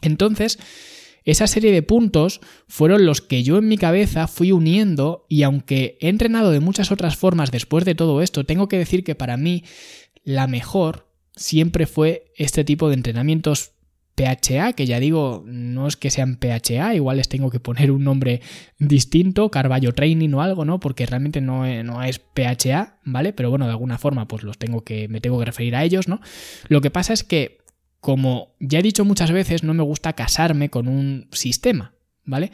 Entonces, 0.03 0.59
esa 1.31 1.47
serie 1.47 1.73
de 1.73 1.83
puntos 1.83 2.40
fueron 2.66 3.07
los 3.07 3.21
que 3.21 3.43
yo 3.43 3.59
en 3.59 3.69
mi 3.69 3.79
cabeza 3.79 4.27
fui 4.27 4.53
uniendo 4.53 5.27
y 5.29 5.43
aunque 5.43 5.99
he 6.01 6.09
entrenado 6.09 6.51
de 6.51 6.61
muchas 6.61 6.90
otras 6.90 7.16
formas 7.16 7.51
después 7.51 7.85
de 7.85 7.95
todo 7.95 8.23
esto, 8.23 8.45
tengo 8.45 8.69
que 8.69 8.79
decir 8.79 9.05
que 9.05 9.14
para 9.14 9.37
mí 9.37 9.64
la 10.25 10.47
mejor 10.47 11.09
siempre 11.35 11.87
fue 11.87 12.33
este 12.37 12.64
tipo 12.64 12.88
de 12.88 12.95
entrenamientos 12.95 13.73
PHA, 14.21 14.75
que 14.75 14.87
ya 14.87 15.01
digo, 15.01 15.45
no 15.47 15.87
es 15.87 15.97
que 15.97 16.11
sean 16.11 16.37
PHA, 16.37 16.95
igual 16.95 17.16
les 17.16 17.29
tengo 17.29 17.51
que 17.51 17.61
poner 17.61 17.90
un 17.90 18.05
nombre 18.05 18.43
distinto, 18.79 19.51
Carballo 19.51 19.95
Training 19.95 20.33
o 20.35 20.43
algo, 20.43 20.64
¿no? 20.64 20.79
Porque 20.79 21.07
realmente 21.07 21.40
no, 21.40 21.64
no, 21.85 22.03
es 22.03 22.19
PHA, 22.19 22.99
¿vale? 23.05 23.33
Pero 23.33 23.49
bueno, 23.51 23.64
de 23.64 23.71
alguna 23.71 23.99
forma, 23.99 24.29
pues 24.29 24.43
los 24.43 24.59
tengo 24.59 24.85
que, 24.85 25.09
me 25.09 25.21
tengo 25.21 25.38
que 25.38 25.47
referir 25.47 25.75
a 25.75 25.85
ellos, 25.85 26.07
¿no? 26.07 26.21
Lo 26.69 26.81
que 26.83 26.90
pasa 26.90 27.14
es 27.14 27.25
que 27.25 27.60
como 28.01 28.55
ya 28.59 28.79
he 28.79 28.83
dicho 28.83 29.05
muchas 29.05 29.31
veces, 29.31 29.63
no 29.63 29.75
me 29.75 29.83
gusta 29.83 30.15
casarme 30.15 30.71
con 30.71 30.89
un 30.89 31.29
sistema, 31.33 31.95
¿vale? 32.25 32.51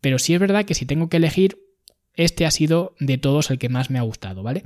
Pero 0.00 0.18
sí 0.18 0.34
es 0.34 0.40
verdad 0.40 0.64
que 0.64 0.74
si 0.74 0.86
tengo 0.86 1.08
que 1.08 1.16
elegir, 1.16 1.58
este 2.14 2.46
ha 2.46 2.50
sido 2.50 2.94
de 3.00 3.18
todos 3.18 3.50
el 3.50 3.58
que 3.58 3.68
más 3.68 3.90
me 3.90 3.98
ha 3.98 4.02
gustado, 4.02 4.42
¿vale? 4.42 4.64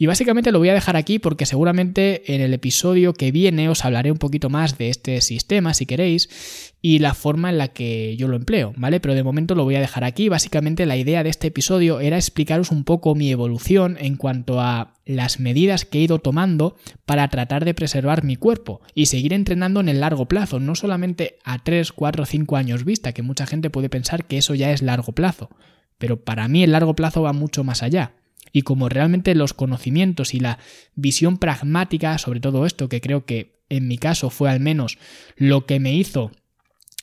Y 0.00 0.06
básicamente 0.06 0.52
lo 0.52 0.60
voy 0.60 0.68
a 0.68 0.74
dejar 0.74 0.96
aquí 0.96 1.18
porque 1.18 1.44
seguramente 1.44 2.34
en 2.34 2.40
el 2.40 2.54
episodio 2.54 3.14
que 3.14 3.32
viene 3.32 3.68
os 3.68 3.84
hablaré 3.84 4.12
un 4.12 4.18
poquito 4.18 4.48
más 4.48 4.78
de 4.78 4.90
este 4.90 5.20
sistema, 5.20 5.74
si 5.74 5.86
queréis, 5.86 6.72
y 6.80 7.00
la 7.00 7.14
forma 7.14 7.50
en 7.50 7.58
la 7.58 7.68
que 7.68 8.16
yo 8.16 8.28
lo 8.28 8.36
empleo, 8.36 8.72
¿vale? 8.76 9.00
Pero 9.00 9.16
de 9.16 9.24
momento 9.24 9.56
lo 9.56 9.64
voy 9.64 9.74
a 9.74 9.80
dejar 9.80 10.04
aquí. 10.04 10.28
Básicamente 10.28 10.86
la 10.86 10.96
idea 10.96 11.24
de 11.24 11.30
este 11.30 11.48
episodio 11.48 11.98
era 11.98 12.16
explicaros 12.16 12.70
un 12.70 12.84
poco 12.84 13.16
mi 13.16 13.32
evolución 13.32 13.96
en 13.98 14.16
cuanto 14.16 14.60
a 14.60 14.94
las 15.04 15.40
medidas 15.40 15.84
que 15.84 15.98
he 15.98 16.02
ido 16.02 16.20
tomando 16.20 16.76
para 17.04 17.26
tratar 17.26 17.64
de 17.64 17.74
preservar 17.74 18.22
mi 18.22 18.36
cuerpo 18.36 18.80
y 18.94 19.06
seguir 19.06 19.32
entrenando 19.32 19.80
en 19.80 19.88
el 19.88 19.98
largo 19.98 20.26
plazo, 20.26 20.60
no 20.60 20.76
solamente 20.76 21.38
a 21.42 21.58
3, 21.58 21.90
4, 21.90 22.24
5 22.24 22.56
años 22.56 22.84
vista, 22.84 23.12
que 23.12 23.22
mucha 23.22 23.46
gente 23.46 23.68
puede 23.68 23.88
pensar 23.88 24.26
que 24.26 24.38
eso 24.38 24.54
ya 24.54 24.70
es 24.70 24.80
largo 24.80 25.12
plazo. 25.12 25.50
Pero 25.98 26.20
para 26.20 26.46
mí 26.46 26.62
el 26.62 26.70
largo 26.70 26.94
plazo 26.94 27.22
va 27.22 27.32
mucho 27.32 27.64
más 27.64 27.82
allá. 27.82 28.12
Y 28.52 28.62
como 28.62 28.88
realmente 28.88 29.34
los 29.34 29.54
conocimientos 29.54 30.34
y 30.34 30.40
la 30.40 30.58
visión 30.94 31.38
pragmática 31.38 32.18
sobre 32.18 32.40
todo 32.40 32.66
esto, 32.66 32.88
que 32.88 33.00
creo 33.00 33.24
que 33.24 33.58
en 33.68 33.88
mi 33.88 33.98
caso 33.98 34.30
fue 34.30 34.50
al 34.50 34.60
menos 34.60 34.98
lo 35.36 35.66
que 35.66 35.80
me 35.80 35.94
hizo 35.94 36.30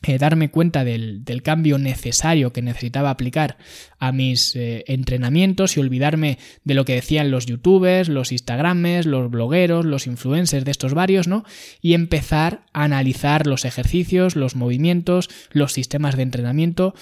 eh, 0.08 0.20
darme 0.20 0.52
cuenta 0.52 0.84
del, 0.84 1.24
cambio 1.44 1.80
necesario 1.80 2.54
que 2.54 2.62
necesitaba 2.62 3.10
aplicar 3.10 3.58
a 3.98 4.12
mis 4.12 4.56
eh, 4.56 4.84
entrenamientos 4.88 5.78
y 5.78 5.80
olvidarme 5.80 6.38
de 6.64 6.74
lo 6.76 6.86
que 6.86 6.94
decían 6.94 7.32
los 7.32 7.48
youtubers, 7.48 8.10
los 8.10 8.32
instagrames, 8.32 9.08
los 9.08 9.32
blogueros, 9.32 9.84
los 9.86 10.06
influencers 10.06 10.64
de 10.64 10.72
estos 10.72 10.94
varios, 10.94 11.28
¿no? 11.28 11.44
Y 11.82 11.94
empezar 11.94 12.66
a 12.72 12.84
analizar 12.84 13.48
los 13.48 13.66
ejercicios, 13.66 14.36
los 14.36 14.56
movimientos, 14.56 15.30
los 15.52 15.74
sistemas 15.74 16.16
de 16.16 16.24
entrenamiento, 16.24 16.94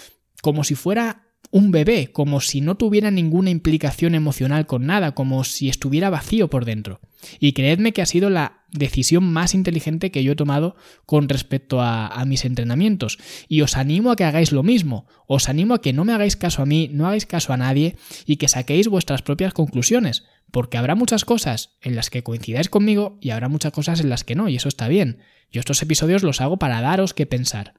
como 0.42 0.64
si 0.64 0.76
fuera 0.76 1.24
un 1.54 1.70
bebé, 1.70 2.12
como 2.12 2.42
si 2.42 2.62
no 2.62 2.78
tuviera 2.78 3.12
ninguna 3.12 3.52
implicación 3.52 4.16
emocional 4.16 4.66
con 4.66 4.88
nada, 4.88 5.14
como 5.14 5.44
si 5.44 5.70
estuviera 5.70 6.10
vacío 6.10 6.50
por 6.50 6.66
dentro. 6.66 7.00
Y 7.40 7.54
creedme 7.54 7.94
que 7.94 8.02
ha 8.02 8.08
sido 8.08 8.32
la 8.32 8.64
decisión 8.72 9.24
más 9.32 9.54
inteligente 9.54 10.10
que 10.10 10.24
yo 10.24 10.32
he 10.32 10.36
tomado 10.36 10.76
con 11.06 11.30
respecto 11.30 11.80
a, 11.80 12.24
mis 12.26 12.44
entrenamientos. 12.46 13.20
Y 13.48 13.62
os 13.62 13.78
animo 13.78 14.10
a 14.10 14.16
que 14.16 14.24
hagáis 14.24 14.52
lo 14.52 14.64
mismo. 14.64 15.06
Os 15.28 15.48
animo 15.48 15.76
a 15.76 15.82
que 15.82 15.94
no 15.94 16.06
me 16.06 16.14
hagáis 16.14 16.36
caso 16.36 16.64
a 16.64 16.66
mí, 16.66 16.90
no 16.92 17.06
hagáis 17.06 17.28
caso 17.28 17.54
a 17.54 17.58
nadie 17.58 17.98
y 18.26 18.38
que 18.38 18.48
saquéis 18.48 18.88
vuestras 18.88 19.22
propias 19.22 19.54
conclusiones. 19.54 20.26
Porque 20.50 20.80
habrá 20.80 20.96
muchas 20.96 21.24
cosas 21.24 21.78
en 21.84 21.96
las 21.96 22.10
que 22.10 22.24
coincidáis 22.24 22.70
conmigo 22.70 23.20
y 23.22 23.30
habrá 23.30 23.48
muchas 23.48 23.74
cosas 23.74 24.00
en 24.00 24.10
las 24.10 24.24
que 24.24 24.34
no, 24.34 24.50
y 24.50 24.56
eso 24.56 24.70
está 24.70 24.88
bien. 24.88 25.20
Yo 25.52 25.60
estos 25.60 25.84
episodios 25.84 26.24
los 26.24 26.42
hago 26.42 26.58
para 26.58 26.82
daros 26.82 27.14
que 27.14 27.28
pensar. 27.28 27.76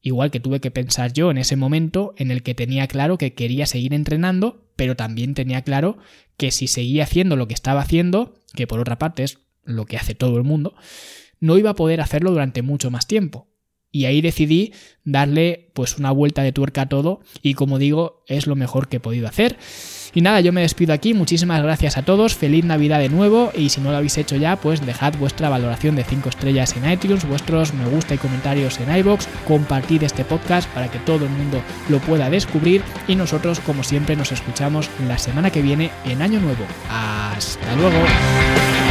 Igual 0.00 0.30
que 0.30 0.40
tuve 0.40 0.60
que 0.60 0.70
pensar 0.70 1.12
yo 1.12 1.30
en 1.30 1.38
ese 1.38 1.56
momento 1.56 2.14
en 2.16 2.30
el 2.30 2.42
que 2.42 2.54
tenía 2.54 2.86
claro 2.86 3.18
que 3.18 3.34
quería 3.34 3.66
seguir 3.66 3.94
entrenando, 3.94 4.68
pero 4.76 4.96
también 4.96 5.34
tenía 5.34 5.62
claro 5.62 5.98
que 6.36 6.50
si 6.52 6.68
seguía 6.68 7.02
haciendo 7.04 7.36
lo 7.36 7.48
que 7.48 7.54
estaba 7.54 7.80
haciendo, 7.80 8.34
que 8.54 8.66
por 8.66 8.78
otra 8.78 8.98
parte 8.98 9.24
es 9.24 9.38
lo 9.64 9.86
que 9.86 9.96
hace 9.96 10.14
todo 10.14 10.36
el 10.36 10.44
mundo, 10.44 10.74
no 11.40 11.58
iba 11.58 11.70
a 11.70 11.76
poder 11.76 12.00
hacerlo 12.00 12.30
durante 12.30 12.62
mucho 12.62 12.90
más 12.90 13.06
tiempo. 13.06 13.48
Y 13.90 14.04
ahí 14.04 14.20
decidí 14.20 14.72
darle 15.04 15.70
pues 15.74 15.98
una 15.98 16.10
vuelta 16.10 16.42
de 16.42 16.52
tuerca 16.52 16.82
a 16.82 16.88
todo 16.88 17.20
y 17.42 17.54
como 17.54 17.78
digo, 17.78 18.22
es 18.26 18.46
lo 18.46 18.54
mejor 18.54 18.88
que 18.88 18.98
he 18.98 19.00
podido 19.00 19.26
hacer. 19.26 19.58
Y 20.18 20.20
nada, 20.20 20.40
yo 20.40 20.52
me 20.52 20.62
despido 20.62 20.92
aquí, 20.92 21.14
muchísimas 21.14 21.62
gracias 21.62 21.96
a 21.96 22.02
todos, 22.02 22.34
feliz 22.34 22.64
Navidad 22.64 22.98
de 22.98 23.08
nuevo 23.08 23.52
y 23.54 23.68
si 23.68 23.80
no 23.80 23.92
lo 23.92 23.98
habéis 23.98 24.18
hecho 24.18 24.34
ya, 24.34 24.56
pues 24.56 24.84
dejad 24.84 25.14
vuestra 25.16 25.48
valoración 25.48 25.94
de 25.94 26.02
5 26.02 26.28
estrellas 26.28 26.74
en 26.76 26.90
iTunes, 26.90 27.24
vuestros 27.24 27.72
me 27.72 27.88
gusta 27.88 28.16
y 28.16 28.18
comentarios 28.18 28.80
en 28.80 28.96
iBox, 28.96 29.28
compartid 29.46 30.02
este 30.02 30.24
podcast 30.24 30.68
para 30.70 30.90
que 30.90 30.98
todo 30.98 31.26
el 31.26 31.30
mundo 31.30 31.62
lo 31.88 32.00
pueda 32.00 32.30
descubrir 32.30 32.82
y 33.06 33.14
nosotros 33.14 33.60
como 33.60 33.84
siempre 33.84 34.16
nos 34.16 34.32
escuchamos 34.32 34.90
la 35.06 35.18
semana 35.18 35.52
que 35.52 35.62
viene 35.62 35.92
en 36.04 36.20
Año 36.20 36.40
Nuevo. 36.40 36.64
Hasta 36.90 37.76
luego. 37.76 38.87